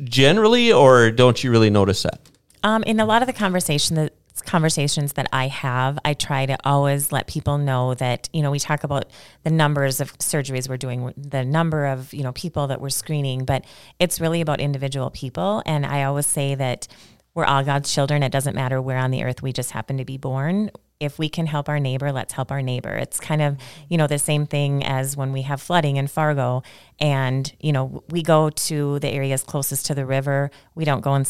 generally, 0.04 0.72
or 0.72 1.10
don't 1.10 1.42
you 1.42 1.50
really 1.50 1.70
notice 1.70 2.02
that? 2.02 2.20
Um, 2.62 2.82
in 2.82 3.00
a 3.00 3.06
lot 3.06 3.22
of 3.22 3.26
the 3.26 3.32
conversation 3.32 3.96
that 3.96 4.12
conversations 4.50 5.12
that 5.12 5.28
I 5.32 5.46
have, 5.46 5.96
I 6.04 6.12
try 6.12 6.44
to 6.44 6.58
always 6.64 7.12
let 7.12 7.28
people 7.28 7.56
know 7.56 7.94
that 7.94 8.28
you 8.32 8.42
know 8.42 8.50
we 8.50 8.58
talk 8.58 8.82
about 8.82 9.04
the 9.44 9.50
numbers 9.50 10.00
of 10.00 10.18
surgeries 10.18 10.68
we're 10.68 10.76
doing, 10.76 11.14
the 11.16 11.44
number 11.44 11.86
of 11.86 12.12
you 12.12 12.24
know 12.24 12.32
people 12.32 12.66
that 12.66 12.80
we're 12.80 12.90
screening, 12.90 13.44
but 13.44 13.64
it's 14.00 14.20
really 14.20 14.40
about 14.40 14.58
individual 14.58 15.10
people. 15.10 15.62
And 15.66 15.86
I 15.86 16.02
always 16.02 16.26
say 16.26 16.56
that 16.56 16.88
we're 17.32 17.44
all 17.44 17.62
God's 17.62 17.94
children. 17.94 18.24
It 18.24 18.32
doesn't 18.32 18.56
matter 18.56 18.82
where 18.82 18.98
on 18.98 19.12
the 19.12 19.22
earth 19.22 19.40
we 19.40 19.52
just 19.52 19.70
happen 19.70 19.98
to 19.98 20.04
be 20.04 20.18
born. 20.18 20.72
If 20.98 21.16
we 21.16 21.28
can 21.28 21.46
help 21.46 21.68
our 21.68 21.78
neighbor, 21.78 22.10
let's 22.10 22.32
help 22.32 22.50
our 22.50 22.60
neighbor. 22.60 22.94
It's 22.96 23.20
kind 23.20 23.40
of, 23.40 23.56
you 23.88 23.96
know, 23.96 24.08
the 24.08 24.18
same 24.18 24.46
thing 24.46 24.84
as 24.84 25.16
when 25.16 25.32
we 25.32 25.42
have 25.42 25.62
flooding 25.62 25.96
in 25.96 26.08
Fargo 26.08 26.64
and, 26.98 27.50
you 27.60 27.72
know, 27.72 28.02
we 28.10 28.22
go 28.22 28.50
to 28.50 28.98
the 28.98 29.08
areas 29.08 29.44
closest 29.44 29.86
to 29.86 29.94
the 29.94 30.04
river. 30.04 30.50
We 30.74 30.84
don't 30.84 31.02
go 31.02 31.14
in, 31.14 31.24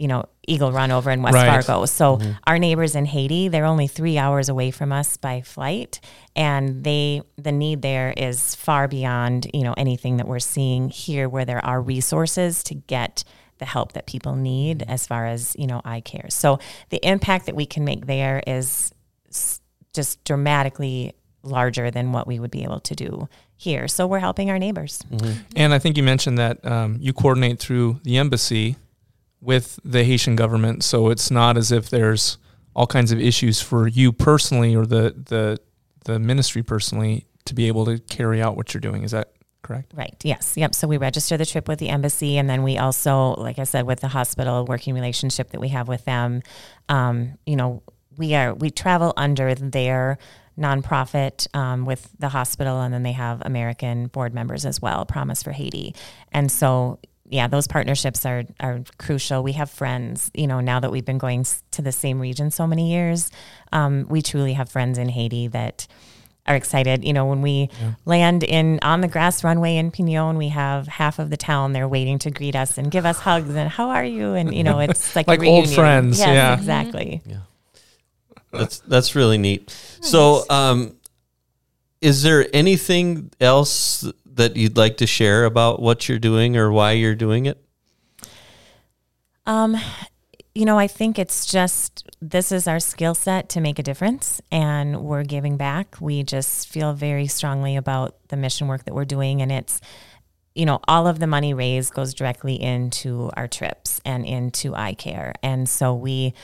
you 0.00 0.08
know, 0.08 0.24
Eagle 0.48 0.72
Run 0.72 0.90
over 0.90 1.10
in 1.10 1.20
West 1.20 1.34
Right. 1.34 1.62
Fargo. 1.62 1.84
So 1.84 2.16
mm-hmm. 2.16 2.32
our 2.46 2.58
neighbors 2.58 2.96
in 2.96 3.04
Haiti, 3.04 3.48
they're 3.48 3.66
only 3.66 3.86
three 3.86 4.16
hours 4.16 4.48
away 4.48 4.70
from 4.70 4.92
us 4.92 5.18
by 5.18 5.42
flight, 5.42 6.00
and 6.34 6.82
they 6.82 7.20
the 7.36 7.52
need 7.52 7.82
there 7.82 8.14
is 8.16 8.54
far 8.54 8.88
beyond 8.88 9.48
you 9.52 9.62
know 9.62 9.74
anything 9.76 10.16
that 10.16 10.26
we're 10.26 10.38
seeing 10.38 10.88
here, 10.88 11.28
where 11.28 11.44
there 11.44 11.64
are 11.64 11.82
resources 11.82 12.64
to 12.64 12.74
get 12.74 13.24
the 13.58 13.66
help 13.66 13.92
that 13.92 14.06
people 14.06 14.36
need 14.36 14.78
mm-hmm. 14.78 14.90
as 14.90 15.06
far 15.06 15.26
as 15.26 15.54
you 15.58 15.66
know 15.66 15.82
eye 15.84 16.00
care. 16.00 16.30
So 16.30 16.58
the 16.88 17.06
impact 17.06 17.44
that 17.44 17.54
we 17.54 17.66
can 17.66 17.84
make 17.84 18.06
there 18.06 18.42
is 18.46 18.94
just 19.92 20.24
dramatically 20.24 21.12
larger 21.42 21.90
than 21.90 22.12
what 22.12 22.26
we 22.26 22.38
would 22.38 22.50
be 22.50 22.64
able 22.64 22.80
to 22.80 22.94
do 22.94 23.28
here. 23.56 23.86
So 23.86 24.06
we're 24.06 24.18
helping 24.18 24.48
our 24.48 24.58
neighbors. 24.58 25.02
Mm-hmm. 25.10 25.40
And 25.56 25.74
I 25.74 25.78
think 25.78 25.98
you 25.98 26.02
mentioned 26.02 26.38
that 26.38 26.64
um, 26.64 26.96
you 27.00 27.12
coordinate 27.12 27.58
through 27.58 28.00
the 28.02 28.16
embassy 28.16 28.76
with 29.40 29.78
the 29.84 30.04
Haitian 30.04 30.36
government, 30.36 30.84
so 30.84 31.08
it's 31.08 31.30
not 31.30 31.56
as 31.56 31.72
if 31.72 31.90
there's 31.90 32.38
all 32.74 32.86
kinds 32.86 33.12
of 33.12 33.20
issues 33.20 33.60
for 33.60 33.88
you 33.88 34.12
personally 34.12 34.74
or 34.74 34.86
the 34.86 35.14
the 35.28 35.58
the 36.04 36.18
ministry 36.18 36.62
personally 36.62 37.26
to 37.44 37.54
be 37.54 37.66
able 37.68 37.84
to 37.84 37.98
carry 37.98 38.40
out 38.40 38.56
what 38.56 38.72
you're 38.72 38.80
doing. 38.80 39.02
Is 39.02 39.10
that 39.10 39.32
correct? 39.62 39.92
Right. 39.94 40.16
Yes. 40.22 40.56
Yep. 40.56 40.74
So 40.74 40.88
we 40.88 40.96
register 40.96 41.36
the 41.36 41.46
trip 41.46 41.68
with 41.68 41.78
the 41.78 41.88
embassy, 41.88 42.38
and 42.38 42.48
then 42.48 42.62
we 42.62 42.78
also, 42.78 43.34
like 43.34 43.58
I 43.58 43.64
said, 43.64 43.86
with 43.86 44.00
the 44.00 44.08
hospital 44.08 44.64
working 44.64 44.94
relationship 44.94 45.50
that 45.50 45.60
we 45.60 45.68
have 45.68 45.88
with 45.88 46.04
them. 46.04 46.42
Um, 46.88 47.38
you 47.46 47.56
know, 47.56 47.82
we 48.16 48.34
are 48.34 48.54
we 48.54 48.70
travel 48.70 49.12
under 49.16 49.54
their 49.54 50.18
nonprofit 50.58 51.46
um, 51.56 51.86
with 51.86 52.10
the 52.18 52.28
hospital, 52.28 52.80
and 52.80 52.92
then 52.92 53.02
they 53.02 53.12
have 53.12 53.42
American 53.44 54.08
board 54.08 54.34
members 54.34 54.66
as 54.66 54.80
well. 54.80 55.04
Promise 55.06 55.42
for 55.42 55.52
Haiti, 55.52 55.94
and 56.32 56.50
so 56.50 56.98
yeah, 57.30 57.46
those 57.46 57.66
partnerships 57.66 58.26
are 58.26 58.44
are 58.58 58.80
crucial. 58.98 59.42
We 59.42 59.52
have 59.52 59.70
friends, 59.70 60.30
you 60.34 60.46
know, 60.46 60.60
now 60.60 60.80
that 60.80 60.90
we've 60.90 61.04
been 61.04 61.18
going 61.18 61.46
to 61.70 61.82
the 61.82 61.92
same 61.92 62.20
region 62.20 62.50
so 62.50 62.66
many 62.66 62.90
years, 62.92 63.30
um, 63.72 64.06
we 64.08 64.20
truly 64.20 64.54
have 64.54 64.68
friends 64.68 64.98
in 64.98 65.08
Haiti 65.08 65.46
that 65.48 65.86
are 66.46 66.56
excited. 66.56 67.04
You 67.04 67.12
know, 67.12 67.26
when 67.26 67.40
we 67.40 67.70
land 68.04 68.42
in 68.42 68.80
on 68.82 69.00
the 69.00 69.08
grass 69.08 69.44
runway 69.44 69.76
in 69.76 69.92
Pignon, 69.92 70.36
we 70.38 70.48
have 70.48 70.88
half 70.88 71.20
of 71.20 71.30
the 71.30 71.36
town 71.36 71.72
there 71.72 71.86
waiting 71.86 72.18
to 72.20 72.30
greet 72.32 72.56
us 72.56 72.76
and 72.76 72.90
give 72.90 73.06
us 73.06 73.20
hugs 73.20 73.54
and 73.54 73.70
how 73.70 73.90
are 73.90 74.04
you? 74.04 74.34
And 74.34 74.52
you 74.52 74.64
know, 74.64 74.78
it's 74.86 75.14
like 75.14 75.28
a 75.28 75.30
Like 75.30 75.42
old 75.44 75.70
friends, 75.70 76.18
Yes, 76.18 76.28
yeah. 76.28 76.54
exactly. 76.54 77.22
Yeah, 77.24 77.36
that's 78.50 78.80
that's 78.80 79.14
really 79.14 79.38
neat. 79.38 79.70
So, 80.00 80.44
um, 80.50 80.96
is 82.00 82.22
there 82.22 82.48
anything 82.52 83.30
else 83.40 84.10
that 84.36 84.56
you'd 84.56 84.76
like 84.76 84.96
to 84.98 85.06
share 85.06 85.44
about 85.44 85.80
what 85.80 86.08
you're 86.08 86.18
doing 86.18 86.56
or 86.56 86.70
why 86.70 86.92
you're 86.92 87.14
doing 87.14 87.46
it? 87.46 87.62
Um, 89.46 89.76
you 90.54 90.64
know, 90.64 90.78
I 90.78 90.86
think 90.86 91.18
it's 91.18 91.46
just 91.46 92.08
this 92.20 92.52
is 92.52 92.66
our 92.66 92.80
skill 92.80 93.14
set 93.14 93.48
to 93.50 93.60
make 93.60 93.78
a 93.78 93.82
difference, 93.82 94.40
and 94.50 95.02
we're 95.02 95.24
giving 95.24 95.56
back. 95.56 95.96
We 96.00 96.22
just 96.22 96.68
feel 96.68 96.92
very 96.92 97.26
strongly 97.26 97.76
about 97.76 98.16
the 98.28 98.36
mission 98.36 98.68
work 98.68 98.84
that 98.84 98.94
we're 98.94 99.04
doing, 99.04 99.42
and 99.42 99.50
it's 99.50 99.80
you 100.54 100.66
know, 100.66 100.80
all 100.88 101.06
of 101.06 101.18
the 101.18 101.26
money 101.26 101.54
raised 101.54 101.94
goes 101.94 102.12
directly 102.12 102.60
into 102.60 103.30
our 103.36 103.46
trips 103.46 104.00
and 104.04 104.26
into 104.26 104.74
eye 104.74 104.94
care. 104.94 105.32
And 105.42 105.68
so 105.68 105.94
we, 105.94 106.34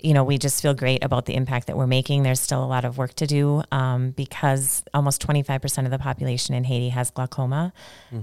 you 0.00 0.14
know, 0.14 0.22
we 0.22 0.38
just 0.38 0.62
feel 0.62 0.74
great 0.74 1.02
about 1.02 1.26
the 1.26 1.34
impact 1.34 1.66
that 1.66 1.76
we're 1.76 1.86
making. 1.86 2.22
There's 2.22 2.40
still 2.40 2.62
a 2.62 2.66
lot 2.66 2.84
of 2.84 2.98
work 2.98 3.14
to 3.14 3.26
do 3.26 3.62
um, 3.72 4.10
because 4.12 4.84
almost 4.94 5.26
25% 5.26 5.84
of 5.84 5.90
the 5.90 5.98
population 5.98 6.54
in 6.54 6.64
Haiti 6.64 6.90
has 6.90 7.10
glaucoma. 7.10 7.72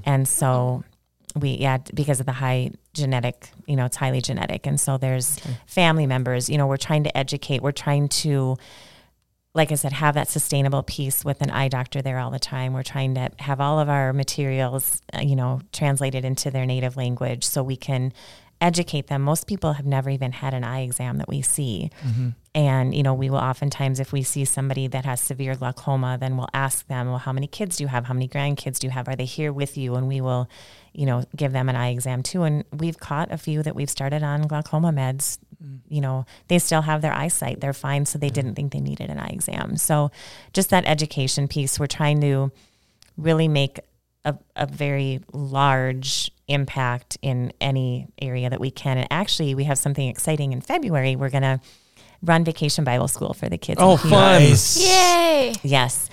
And 0.05 0.27
so 0.27 0.83
we, 1.35 1.51
yeah, 1.51 1.79
because 1.93 2.21
of 2.21 2.25
the 2.25 2.31
high 2.31 2.71
genetic, 2.93 3.49
you 3.65 3.75
know, 3.75 3.85
it's 3.85 3.97
highly 3.97 4.21
genetic. 4.21 4.65
And 4.65 4.79
so 4.79 4.97
there's 4.97 5.37
family 5.65 6.07
members, 6.07 6.49
you 6.49 6.57
know, 6.57 6.65
we're 6.65 6.77
trying 6.77 7.03
to 7.03 7.17
educate, 7.17 7.61
we're 7.61 7.73
trying 7.73 8.07
to, 8.07 8.55
like 9.53 9.71
I 9.71 9.75
said, 9.75 9.91
have 9.91 10.15
that 10.15 10.29
sustainable 10.29 10.83
piece 10.83 11.25
with 11.25 11.41
an 11.41 11.51
eye 11.51 11.67
doctor 11.67 12.01
there 12.01 12.19
all 12.19 12.31
the 12.31 12.39
time. 12.39 12.73
We're 12.73 12.83
trying 12.83 13.15
to 13.15 13.31
have 13.39 13.59
all 13.59 13.79
of 13.79 13.89
our 13.89 14.13
materials, 14.13 15.01
uh, 15.13 15.19
you 15.19 15.35
know, 15.35 15.61
translated 15.73 16.23
into 16.23 16.51
their 16.51 16.65
native 16.65 16.95
language 16.95 17.43
so 17.43 17.63
we 17.63 17.75
can 17.75 18.13
educate 18.61 19.07
them. 19.07 19.21
Most 19.21 19.47
people 19.47 19.73
have 19.73 19.85
never 19.85 20.09
even 20.09 20.31
had 20.31 20.53
an 20.53 20.63
eye 20.63 20.81
exam 20.81 21.17
that 21.17 21.27
we 21.27 21.41
see. 21.41 21.91
Mm-hmm. 22.05 22.29
And, 22.53 22.95
you 22.95 23.03
know, 23.03 23.13
we 23.13 23.29
will 23.29 23.37
oftentimes, 23.37 23.99
if 23.99 24.13
we 24.13 24.23
see 24.23 24.45
somebody 24.45 24.87
that 24.87 25.03
has 25.03 25.19
severe 25.19 25.55
glaucoma, 25.55 26.17
then 26.17 26.37
we'll 26.37 26.47
ask 26.53 26.87
them, 26.87 27.09
well, 27.09 27.17
how 27.17 27.33
many 27.33 27.47
kids 27.47 27.77
do 27.77 27.83
you 27.83 27.89
have? 27.89 28.05
How 28.05 28.13
many 28.13 28.29
grandkids 28.29 28.79
do 28.79 28.87
you 28.87 28.91
have? 28.91 29.09
Are 29.09 29.15
they 29.15 29.25
here 29.25 29.51
with 29.51 29.77
you? 29.77 29.95
And 29.95 30.07
we 30.07 30.21
will, 30.21 30.49
you 30.93 31.05
know, 31.05 31.25
give 31.35 31.51
them 31.51 31.67
an 31.67 31.75
eye 31.75 31.89
exam 31.89 32.23
too. 32.23 32.43
And 32.43 32.63
we've 32.71 32.97
caught 32.97 33.29
a 33.29 33.37
few 33.37 33.61
that 33.63 33.75
we've 33.75 33.89
started 33.89 34.23
on 34.23 34.43
glaucoma 34.43 34.93
meds. 34.93 35.37
Mm. 35.61 35.79
You 35.89 35.99
know, 35.99 36.25
they 36.47 36.59
still 36.59 36.81
have 36.81 37.01
their 37.01 37.13
eyesight. 37.13 37.59
They're 37.59 37.73
fine. 37.73 38.05
So 38.05 38.17
they 38.17 38.29
didn't 38.29 38.55
think 38.55 38.71
they 38.71 38.79
needed 38.79 39.09
an 39.09 39.19
eye 39.19 39.31
exam. 39.33 39.75
So 39.75 40.11
just 40.53 40.69
that 40.69 40.85
education 40.87 41.49
piece, 41.49 41.77
we're 41.77 41.87
trying 41.87 42.21
to 42.21 42.53
really 43.17 43.49
make 43.49 43.81
a, 44.23 44.35
a 44.55 44.65
very 44.65 45.19
large 45.33 46.31
impact 46.47 47.17
in 47.21 47.51
any 47.59 48.07
area 48.21 48.49
that 48.49 48.59
we 48.59 48.71
can. 48.71 48.97
And 48.97 49.07
actually, 49.11 49.55
we 49.55 49.63
have 49.65 49.77
something 49.77 50.07
exciting 50.07 50.53
in 50.53 50.61
February. 50.61 51.15
We're 51.15 51.29
going 51.29 51.43
to 51.43 51.59
run 52.21 52.43
vacation 52.43 52.83
Bible 52.83 53.07
school 53.07 53.33
for 53.33 53.49
the 53.49 53.57
kids. 53.57 53.79
Oh, 53.81 53.97
Pima. 53.97 54.39
fun! 54.39 54.41
Yay! 54.41 55.53
Yes. 55.63 56.09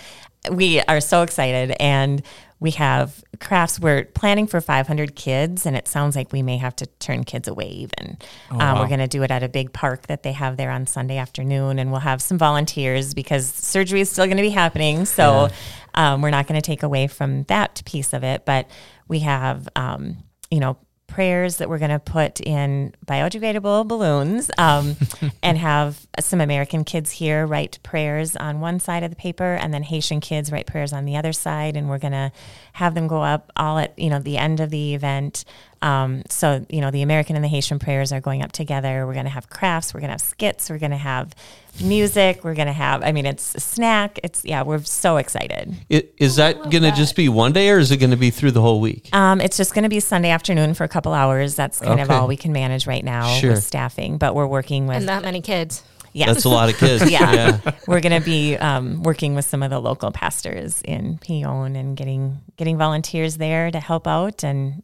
We 0.51 0.81
are 0.81 1.01
so 1.01 1.23
excited. 1.23 1.75
And 1.79 2.23
we 2.62 2.71
have 2.73 3.25
crafts. 3.40 3.81
We're 3.81 4.05
planning 4.05 4.47
for 4.47 4.61
500 4.61 5.16
kids, 5.16 5.66
and 5.66 5.77
it 5.77 5.88
sounds 5.88 6.14
like 6.14 6.33
we 6.33 6.42
may 6.42 6.59
have 6.59 6.77
to 6.77 6.87
turn 7.01 7.25
kids 7.25 7.49
away 7.49 7.66
even. 7.66 8.18
um, 8.53 8.59
wow. 8.59 8.81
We're 8.81 8.87
going 8.87 9.01
to 9.01 9.09
do 9.09 9.25
it 9.25 9.33
at 9.33 9.42
a 9.42 9.49
big 9.49 9.73
park 9.73 10.07
that 10.07 10.23
they 10.23 10.31
have 10.31 10.57
there 10.57 10.71
on 10.71 10.87
Sunday 10.87 11.18
afternoon, 11.18 11.81
and 11.81 11.90
we'll 11.90 12.01
have 12.01 12.23
some 12.23 12.38
volunteers 12.38 13.14
because 13.14 13.49
surgery 13.49 14.01
is 14.01 14.11
still 14.11 14.27
going 14.27 14.37
to 14.37 14.45
be 14.45 14.51
happening. 14.51 15.07
So 15.07 15.49
um, 15.95 16.23
we're 16.23 16.31
not 16.31 16.47
going 16.47 16.61
to 16.61 16.64
take 16.64 16.85
away 16.85 17.09
from 17.09 17.42
that 17.45 17.83
piece 17.85 18.12
of 18.12 18.23
it. 18.23 18.45
But 18.45 18.71
we 19.12 19.18
have, 19.18 19.68
um, 19.77 20.16
you 20.51 20.59
know, 20.59 20.79
prayers 21.07 21.59
that 21.59 21.68
we're 21.68 21.79
going 21.79 21.90
to 21.90 21.98
put 21.98 22.40
in 22.40 22.94
biodegradable 23.07 23.87
balloons 23.87 24.51
um, 24.57 24.96
and 25.42 25.59
have 25.59 26.07
some 26.18 26.40
American 26.40 26.83
kids 26.83 27.11
here 27.11 27.46
write 27.46 27.79
prayers 27.83 28.35
on 28.37 28.61
one 28.61 28.81
side 28.81 29.03
of 29.03 29.11
the 29.11 29.16
paper 29.16 29.53
and 29.53 29.75
then 29.75 29.83
Haitian 29.83 30.20
kids 30.20 30.51
write 30.51 30.66
prayers 30.66 30.94
on 30.94 31.05
the 31.05 31.14
other 31.14 31.35
side. 31.35 31.77
And 31.77 31.90
we're 31.90 31.98
going 31.98 32.14
to 32.14 32.33
have 32.72 32.94
them 32.94 33.07
go 33.07 33.22
up 33.22 33.53
all 33.55 33.79
at, 33.79 33.96
you 33.98 34.09
know, 34.09 34.18
the 34.18 34.38
end 34.38 34.61
of 34.61 34.70
the 34.70 34.94
event 34.94 35.44
Um, 35.83 36.23
so, 36.31 36.64
you 36.71 36.81
know, 36.81 36.90
the 36.90 37.03
American 37.03 37.35
and 37.37 37.45
the 37.45 37.49
Haitian 37.49 37.79
prayers 37.79 38.12
are 38.12 38.21
going 38.21 38.42
up 38.42 38.53
together. 38.53 39.07
We're 39.07 39.12
going 39.14 39.25
to 39.27 39.31
have 39.31 39.51
crafts. 39.51 39.92
We're 39.92 40.01
going 40.01 40.09
to 40.09 40.12
have 40.14 40.21
skits. 40.21 40.71
We're 40.71 40.79
going 40.79 40.92
to 40.92 40.97
have 40.97 41.35
music. 41.81 42.45
We're 42.45 42.55
going 42.55 42.66
to 42.68 42.73
have, 42.73 43.03
I 43.03 43.12
mean, 43.12 43.27
it's 43.27 43.55
a 43.55 43.61
snack. 43.61 44.21
It's, 44.23 44.45
yeah, 44.45 44.62
we're 44.62 44.83
so 44.85 45.16
excited. 45.16 45.75
I- 45.90 46.05
Is 46.18 46.37
that 46.37 46.71
going 46.71 46.83
to 46.85 46.92
just 46.92 47.16
be 47.16 47.29
one 47.29 47.53
day 47.53 47.71
or 47.71 47.79
is 47.79 47.90
it 47.90 47.97
going 47.97 48.11
to 48.11 48.16
be 48.16 48.31
through 48.31 48.53
the 48.53 48.61
whole 48.61 48.81
week? 48.81 49.09
Um, 49.14 49.40
it's 49.40 49.57
just 49.57 49.75
going 49.75 49.83
to 49.85 49.88
be 49.88 50.01
Sunday 50.01 50.31
afternoon 50.31 50.75
for 50.75 50.85
a 50.85 50.88
couple 50.88 51.12
hours. 51.12 51.55
That's 51.55 51.81
kind 51.81 52.01
of 52.01 52.11
all 52.11 52.29
we 52.29 52.37
can 52.37 52.53
manage 52.53 52.87
right 52.87 53.05
now 53.05 53.35
Sure. 53.35 53.51
with 53.53 53.62
staffing, 53.64 54.18
but 54.18 54.35
we're 54.35 54.47
working 54.47 54.87
with, 54.87 54.99
And 54.99 55.09
that 55.09 55.23
many 55.23 55.40
kids. 55.40 55.83
yeah, 56.12 56.27
That's 56.27 56.45
a 56.45 56.49
lot 56.51 56.68
of 56.68 56.77
kids. 56.77 57.11
Yeah. 57.11 57.59
we're 57.87 58.01
going 58.01 58.21
to 58.21 58.25
be 58.25 58.57
um, 58.57 59.03
working 59.03 59.35
with 59.35 59.47
some 59.47 59.62
of 59.62 59.71
the 59.71 59.81
local 59.81 60.12
pastors 60.12 60.81
in 60.83 61.18
Pignon 61.18 61.75
and 61.75 61.97
getting 61.97 62.38
getting 62.57 62.77
volunteers 62.79 63.38
there 63.38 63.71
to 63.71 63.81
help 63.81 64.07
out. 64.07 64.45
And 64.45 64.83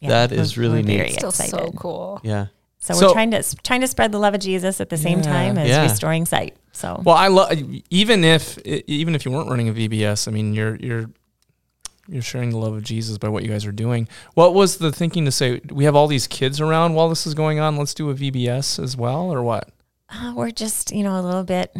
yeah, 0.00 0.26
That 0.26 0.56
really 0.56 0.82
neat. 0.82 0.96
Very 0.98 1.10
Still 1.12 1.28
excited. 1.30 1.50
so 1.50 1.70
cool. 1.76 2.20
Yeah. 2.22 2.46
So, 2.78 2.92
So- 2.94 3.06
we're 3.08 3.12
trying 3.14 3.30
to 3.30 3.42
trying 3.62 3.80
to 3.80 3.86
spread 3.86 4.12
the 4.12 4.18
love 4.18 4.34
of 4.34 4.40
Jesus 4.40 4.80
at 4.80 4.90
the 4.90 4.96
same 4.98 5.18
Yeah. 5.20 5.24
time 5.24 5.58
as 5.58 5.68
Yeah. 5.68 5.82
restoring 5.82 6.26
sight. 6.26 6.54
So 6.72 7.00
Well, 7.04 7.16
I 7.16 7.28
love 7.28 7.52
even 7.90 8.24
if 8.24 8.58
even 8.66 9.14
if 9.14 9.24
you 9.24 9.30
weren't 9.32 9.48
running 9.48 9.68
a 9.68 9.72
VBS. 9.72 10.28
I 10.28 10.30
mean, 10.32 10.52
you're 10.54 10.76
you're 10.76 11.06
you're 12.06 12.20
sharing 12.22 12.50
the 12.50 12.58
love 12.58 12.74
of 12.74 12.82
Jesus 12.82 13.16
by 13.16 13.28
what 13.28 13.42
you 13.42 13.48
guys 13.48 13.64
are 13.64 13.72
doing. 13.72 14.06
What 14.34 14.52
was 14.52 14.76
the 14.76 14.92
thinking 14.92 15.24
to 15.24 15.30
say? 15.32 15.62
We 15.70 15.84
have 15.84 15.96
all 15.96 16.06
these 16.06 16.26
kids 16.26 16.60
around 16.60 16.92
while 16.94 17.08
this 17.08 17.26
is 17.26 17.32
going 17.32 17.58
on. 17.60 17.76
Let's 17.78 17.94
do 17.94 18.10
a 18.10 18.14
VBS 18.14 18.78
as 18.78 18.96
well, 18.96 19.32
or 19.32 19.42
what? 19.42 19.70
uh, 20.10 20.32
we're 20.36 20.50
just 20.50 20.92
you 20.92 21.02
know 21.02 21.18
a 21.18 21.22
little 21.22 21.44
bit 21.44 21.74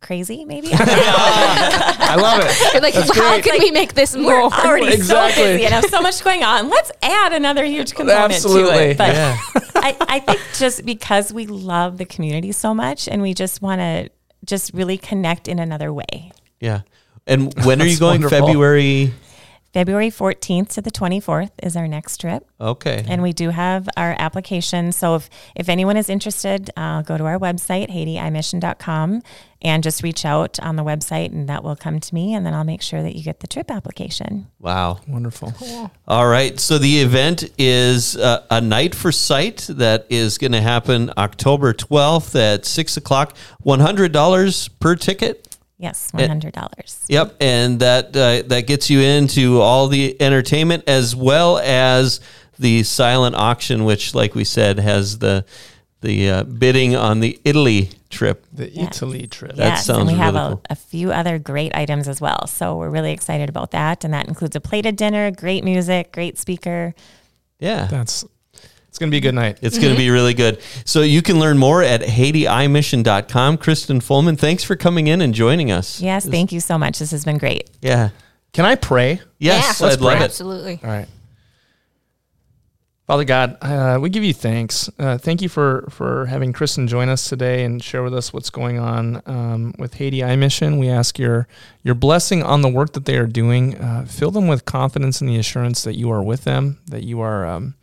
crazy, 0.00 0.44
maybe. 0.44 0.68
I 0.72 2.16
love 2.20 2.40
it. 2.44 2.72
You're 2.72 2.82
like, 2.82 2.94
how 2.94 3.40
can 3.40 3.58
we 3.60 3.70
make 3.70 3.94
this 3.94 4.14
We're 4.16 4.22
more? 4.22 4.52
already 4.52 4.92
Exactly. 4.94 5.42
so 5.42 5.48
busy 5.52 5.64
and 5.64 5.74
have 5.74 5.84
so 5.86 6.00
much 6.00 6.22
going 6.22 6.42
on. 6.44 6.68
Let's 6.68 6.90
add 7.02 7.32
another 7.32 7.64
huge 7.64 7.94
component 7.94 8.32
Absolutely. 8.32 8.72
to 8.72 8.90
it. 8.90 8.98
But 8.98 9.14
Yeah. 9.14 9.38
I, 9.76 9.96
I 10.00 10.18
think 10.20 10.40
just 10.56 10.84
because 10.84 11.32
we 11.32 11.46
love 11.46 11.98
the 11.98 12.04
community 12.04 12.52
so 12.52 12.74
much 12.74 13.08
and 13.08 13.22
we 13.22 13.34
just 13.34 13.62
want 13.62 13.80
to 13.80 14.10
just 14.44 14.72
really 14.74 14.98
connect 14.98 15.48
in 15.48 15.58
another 15.58 15.92
way. 15.92 16.32
Yeah. 16.60 16.80
And 17.26 17.52
when 17.64 17.80
are 17.82 17.84
you 17.86 17.98
going? 17.98 18.22
wonderful. 18.22 18.46
February. 18.46 19.12
February 19.72 20.10
14th 20.10 20.68
to 20.68 20.80
the 20.80 20.90
24th 20.90 21.50
is 21.62 21.76
our 21.76 21.86
next 21.86 22.18
trip. 22.18 22.48
Okay. 22.60 23.04
And 23.06 23.22
we 23.22 23.32
do 23.32 23.50
have 23.50 23.88
our 23.96 24.16
application. 24.18 24.92
So 24.92 25.14
if, 25.14 25.28
if 25.54 25.68
anyone 25.68 25.96
is 25.96 26.08
interested, 26.08 26.70
uh, 26.76 27.02
go 27.02 27.18
to 27.18 27.24
our 27.24 27.38
website, 27.38 27.90
HaitiEyeMission.com, 27.90 29.22
and 29.60 29.82
just 29.82 30.02
reach 30.02 30.24
out 30.24 30.58
on 30.60 30.76
the 30.76 30.84
website, 30.84 31.32
and 31.32 31.48
that 31.48 31.62
will 31.62 31.76
come 31.76 32.00
to 32.00 32.14
me. 32.14 32.32
And 32.32 32.46
then 32.46 32.54
I'll 32.54 32.64
make 32.64 32.80
sure 32.80 33.02
that 33.02 33.14
you 33.14 33.22
get 33.22 33.40
the 33.40 33.46
trip 33.46 33.70
application. 33.70 34.46
wow. 34.58 35.00
Wonderful. 35.06 35.52
All 36.08 36.26
right. 36.26 36.58
So 36.58 36.78
the 36.78 37.00
event 37.00 37.50
is 37.58 38.16
uh, 38.16 38.46
a 38.50 38.60
night 38.60 38.94
for 38.94 39.12
sight 39.12 39.66
that 39.70 40.06
is 40.08 40.38
going 40.38 40.52
to 40.52 40.60
happen 40.62 41.12
October 41.18 41.74
12th 41.74 42.34
at 42.40 42.64
6 42.64 42.96
o'clock. 42.96 43.36
$100 43.64 44.70
per 44.80 44.96
ticket. 44.96 45.47
Yes, 45.78 46.10
$100. 46.12 47.04
Yep, 47.08 47.36
and 47.40 47.78
that 47.80 48.06
uh, 48.16 48.42
that 48.48 48.66
gets 48.66 48.90
you 48.90 49.00
into 49.00 49.60
all 49.60 49.86
the 49.86 50.20
entertainment 50.20 50.84
as 50.88 51.14
well 51.14 51.58
as 51.58 52.20
the 52.58 52.82
silent 52.82 53.36
auction, 53.36 53.84
which, 53.84 54.12
like 54.14 54.34
we 54.34 54.42
said, 54.44 54.80
has 54.80 55.18
the 55.18 55.44
the 56.00 56.30
uh, 56.30 56.42
bidding 56.44 56.94
on 56.96 57.20
the 57.20 57.40
Italy 57.44 57.90
trip. 58.10 58.44
The 58.52 58.70
Yeah. 58.70 58.84
Italy 58.86 59.26
trip. 59.26 59.56
That 59.56 59.66
yes, 59.68 59.86
sounds 59.86 59.98
and 60.00 60.08
we 60.08 60.14
have 60.14 60.34
a, 60.36 60.48
cool. 60.50 60.62
a 60.70 60.76
few 60.76 61.12
other 61.12 61.38
great 61.38 61.74
items 61.76 62.06
as 62.08 62.20
well. 62.20 62.46
So 62.46 62.76
we're 62.76 62.90
really 62.90 63.12
excited 63.12 63.48
about 63.48 63.72
that. 63.72 64.04
And 64.04 64.14
that 64.14 64.28
includes 64.28 64.54
a 64.56 64.60
plated 64.60 64.94
dinner, 64.96 65.30
great 65.32 65.64
music, 65.64 66.12
great 66.12 66.38
speaker. 66.38 66.94
Yeah, 67.58 67.86
That's 67.86 68.24
it's 68.98 69.04
gonna 69.04 69.10
be 69.12 69.18
a 69.18 69.20
good 69.20 69.34
night. 69.36 69.58
it's 69.62 69.78
going 69.78 69.92
to 69.92 69.96
be 69.96 70.10
really 70.10 70.34
good. 70.34 70.60
So 70.84 71.02
you 71.02 71.22
can 71.22 71.38
learn 71.38 71.56
more 71.56 71.84
at 71.84 72.00
HaitiEyeMission.com. 72.00 73.58
Kristen 73.58 74.00
Fullman, 74.00 74.36
thanks 74.36 74.64
for 74.64 74.74
coming 74.74 75.06
in 75.06 75.20
and 75.20 75.32
joining 75.32 75.70
us. 75.70 76.00
Yes, 76.00 76.26
thank 76.26 76.50
you 76.50 76.58
so 76.58 76.76
much. 76.76 76.98
This 76.98 77.12
has 77.12 77.24
been 77.24 77.38
great. 77.38 77.70
Yeah. 77.80 78.10
Can 78.52 78.64
I 78.64 78.74
pray? 78.74 79.20
Yes, 79.38 79.80
Yeah. 79.80 79.86
I'd 79.86 80.00
love 80.00 80.20
it. 80.20 80.24
Absolutely. 80.24 80.80
All 80.82 80.90
right. 80.90 81.06
Father 83.06 83.24
God, 83.24 83.56
uh, 83.62 83.98
we 84.02 84.10
give 84.10 84.24
you 84.24 84.34
thanks. 84.34 84.90
Uh, 84.98 85.16
thank 85.16 85.40
you 85.40 85.48
for, 85.48 85.86
for 85.90 86.26
having 86.26 86.52
Kristen 86.52 86.86
join 86.88 87.08
us 87.08 87.26
today 87.28 87.64
and 87.64 87.82
share 87.82 88.02
with 88.02 88.12
us 88.14 88.32
what's 88.34 88.50
going 88.50 88.78
on 88.78 89.22
um, 89.24 89.74
with 89.78 89.94
Haiti 89.94 90.22
Eye 90.24 90.36
Mission. 90.36 90.76
We 90.76 90.88
ask 90.90 91.18
your 91.18 91.46
your 91.82 91.94
blessing 91.94 92.42
on 92.42 92.60
the 92.62 92.68
work 92.68 92.92
that 92.94 93.06
they 93.06 93.16
are 93.16 93.26
doing. 93.26 93.78
Uh, 93.78 94.04
fill 94.06 94.30
them 94.30 94.46
with 94.48 94.64
confidence 94.66 95.20
and 95.22 95.30
the 95.30 95.38
assurance 95.38 95.84
that 95.84 95.94
you 95.96 96.10
are 96.10 96.22
with 96.22 96.44
them, 96.44 96.80
that 96.86 97.04
you 97.04 97.20
are 97.20 97.46
um, 97.46 97.74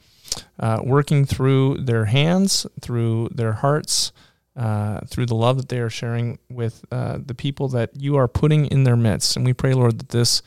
uh, 0.60 0.82
working 0.84 1.26
through 1.26 1.78
their 1.80 2.06
hands, 2.06 2.66
through 2.82 3.30
their 3.34 3.54
hearts, 3.54 4.12
uh, 4.56 5.02
through 5.08 5.26
the 5.26 5.36
love 5.36 5.58
that 5.58 5.70
they 5.70 5.80
are 5.80 5.90
sharing 5.90 6.40
with 6.50 6.86
uh, 6.92 7.18
the 7.24 7.36
people 7.36 7.68
that 7.70 7.90
you 7.96 8.16
are 8.16 8.28
putting 8.28 8.66
in 8.68 8.84
their 8.84 8.96
midst. 8.96 9.36
And 9.36 9.46
we 9.46 9.54
pray, 9.54 9.74
Lord, 9.74 10.00
that 10.00 10.10
this 10.10 10.42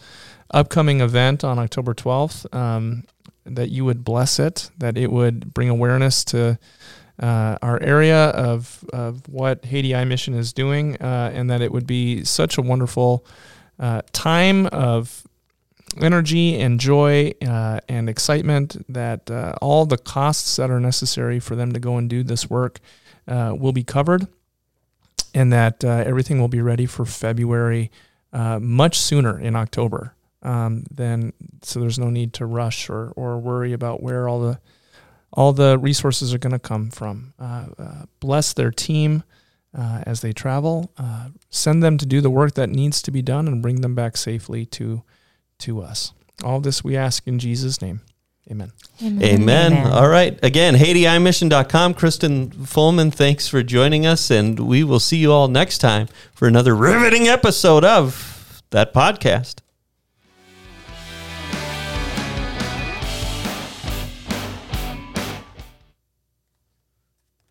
upcoming 0.51 1.01
event 1.01 1.45
on 1.45 1.59
October 1.59 1.95
12th, 1.95 2.53
um, 2.55 3.05
that 3.45 3.71
you 3.71 3.85
would 3.85 4.05
bless 4.05 4.39
it, 4.39 4.71
that 4.79 4.97
it 4.97 5.11
would 5.11 5.53
bring 5.53 5.69
awareness 5.69 6.25
to 6.25 6.59
uh, 7.21 7.59
our 7.61 7.83
area 7.83 8.29
of, 8.31 8.85
of 8.93 9.29
what 9.29 9.65
Haiti 9.65 9.95
Eye 9.95 10.05
Mission 10.05 10.35
is 10.35 10.53
doing, 10.53 10.97
uh, 11.03 11.31
and 11.35 11.51
that 11.51 11.61
it 11.61 11.73
would 11.73 11.87
be 11.87 12.25
such 12.25 12.57
a 12.59 12.63
wonderful 12.63 13.27
uh, 13.79 14.03
time 14.13 14.67
of 14.67 15.28
energy 16.01 16.59
and 16.59 16.81
joy 16.81 17.33
uh, 17.47 17.81
and 17.89 18.09
excitement 18.09 18.85
that 18.93 19.31
uh, 19.31 19.55
all 19.61 19.87
the 19.87 19.99
costs 19.99 20.57
that 20.57 20.71
are 20.71 20.81
necessary 20.81 21.41
for 21.41 21.57
them 21.57 21.73
to 21.73 21.81
go 21.81 21.97
and 21.97 22.09
do 22.09 22.23
this 22.23 22.49
work 22.49 22.81
uh, 23.27 23.55
will 23.59 23.73
be 23.73 23.85
covered, 23.85 24.27
and 25.35 25.53
that 25.53 25.85
uh, 25.85 26.05
everything 26.07 26.41
will 26.41 26.49
be 26.49 26.61
ready 26.61 26.87
for 26.87 27.05
February 27.05 27.91
uh, 28.33 28.59
much 28.59 28.99
sooner 28.99 29.39
in 29.39 29.57
October. 29.57 30.15
Um, 30.43 30.85
then, 30.91 31.33
so 31.63 31.81
there's 31.81 31.99
no 31.99 32.11
need 32.11 32.33
to 32.35 32.47
rush 32.47 32.89
or, 32.89 33.13
or 33.17 33.39
worry 33.39 33.73
about 33.73 34.03
where 34.03 34.29
all 34.29 34.41
the 34.41 34.61
all 35.33 35.53
the 35.53 35.79
resources 35.79 36.33
are 36.33 36.39
going 36.39 36.53
to 36.53 36.59
come 36.59 36.91
from. 36.91 37.35
Uh, 37.39 37.67
bless 38.19 38.55
their 38.55 38.71
team 38.71 39.23
uh, 39.77 40.03
as 40.07 40.21
they 40.21 40.33
travel. 40.33 40.91
Uh, 40.97 41.29
send 41.51 41.83
them 41.83 41.99
to 41.99 42.07
do 42.07 42.21
the 42.21 42.31
work 42.31 42.55
that 42.55 42.71
needs 42.71 43.03
to 43.03 43.11
be 43.11 43.23
done 43.23 43.47
and 43.47 43.63
bring 43.63 43.81
them 43.81 43.95
back 43.95 44.17
safely 44.17 44.65
to 44.67 45.03
to 45.59 45.81
us. 45.83 46.13
All 46.45 46.61
this 46.61 46.85
we 46.85 46.97
ask 46.97 47.27
in 47.27 47.39
Jesus' 47.39 47.83
name. 47.83 48.01
Amen. 48.51 48.73
Amen. 49.03 49.87
All 49.87 50.09
right. 50.09 50.39
Again, 50.43 50.75
HaitiEyeMission.com. 50.75 51.95
Kristen 51.95 52.51
Fullman, 52.51 53.13
thanks 53.13 53.47
for 53.47 53.63
joining 53.63 54.07
us, 54.07 54.31
and 54.31 54.59
we 54.61 54.83
will 54.83 55.01
see 55.01 55.19
you 55.19 55.31
all 55.31 55.49
next 55.49 55.79
time 55.79 56.09
for 56.33 56.49
another 56.49 56.75
riveting 56.75 57.29
episode 57.29 57.85
of 57.85 58.63
that 58.71 58.95
podcast. 58.95 59.57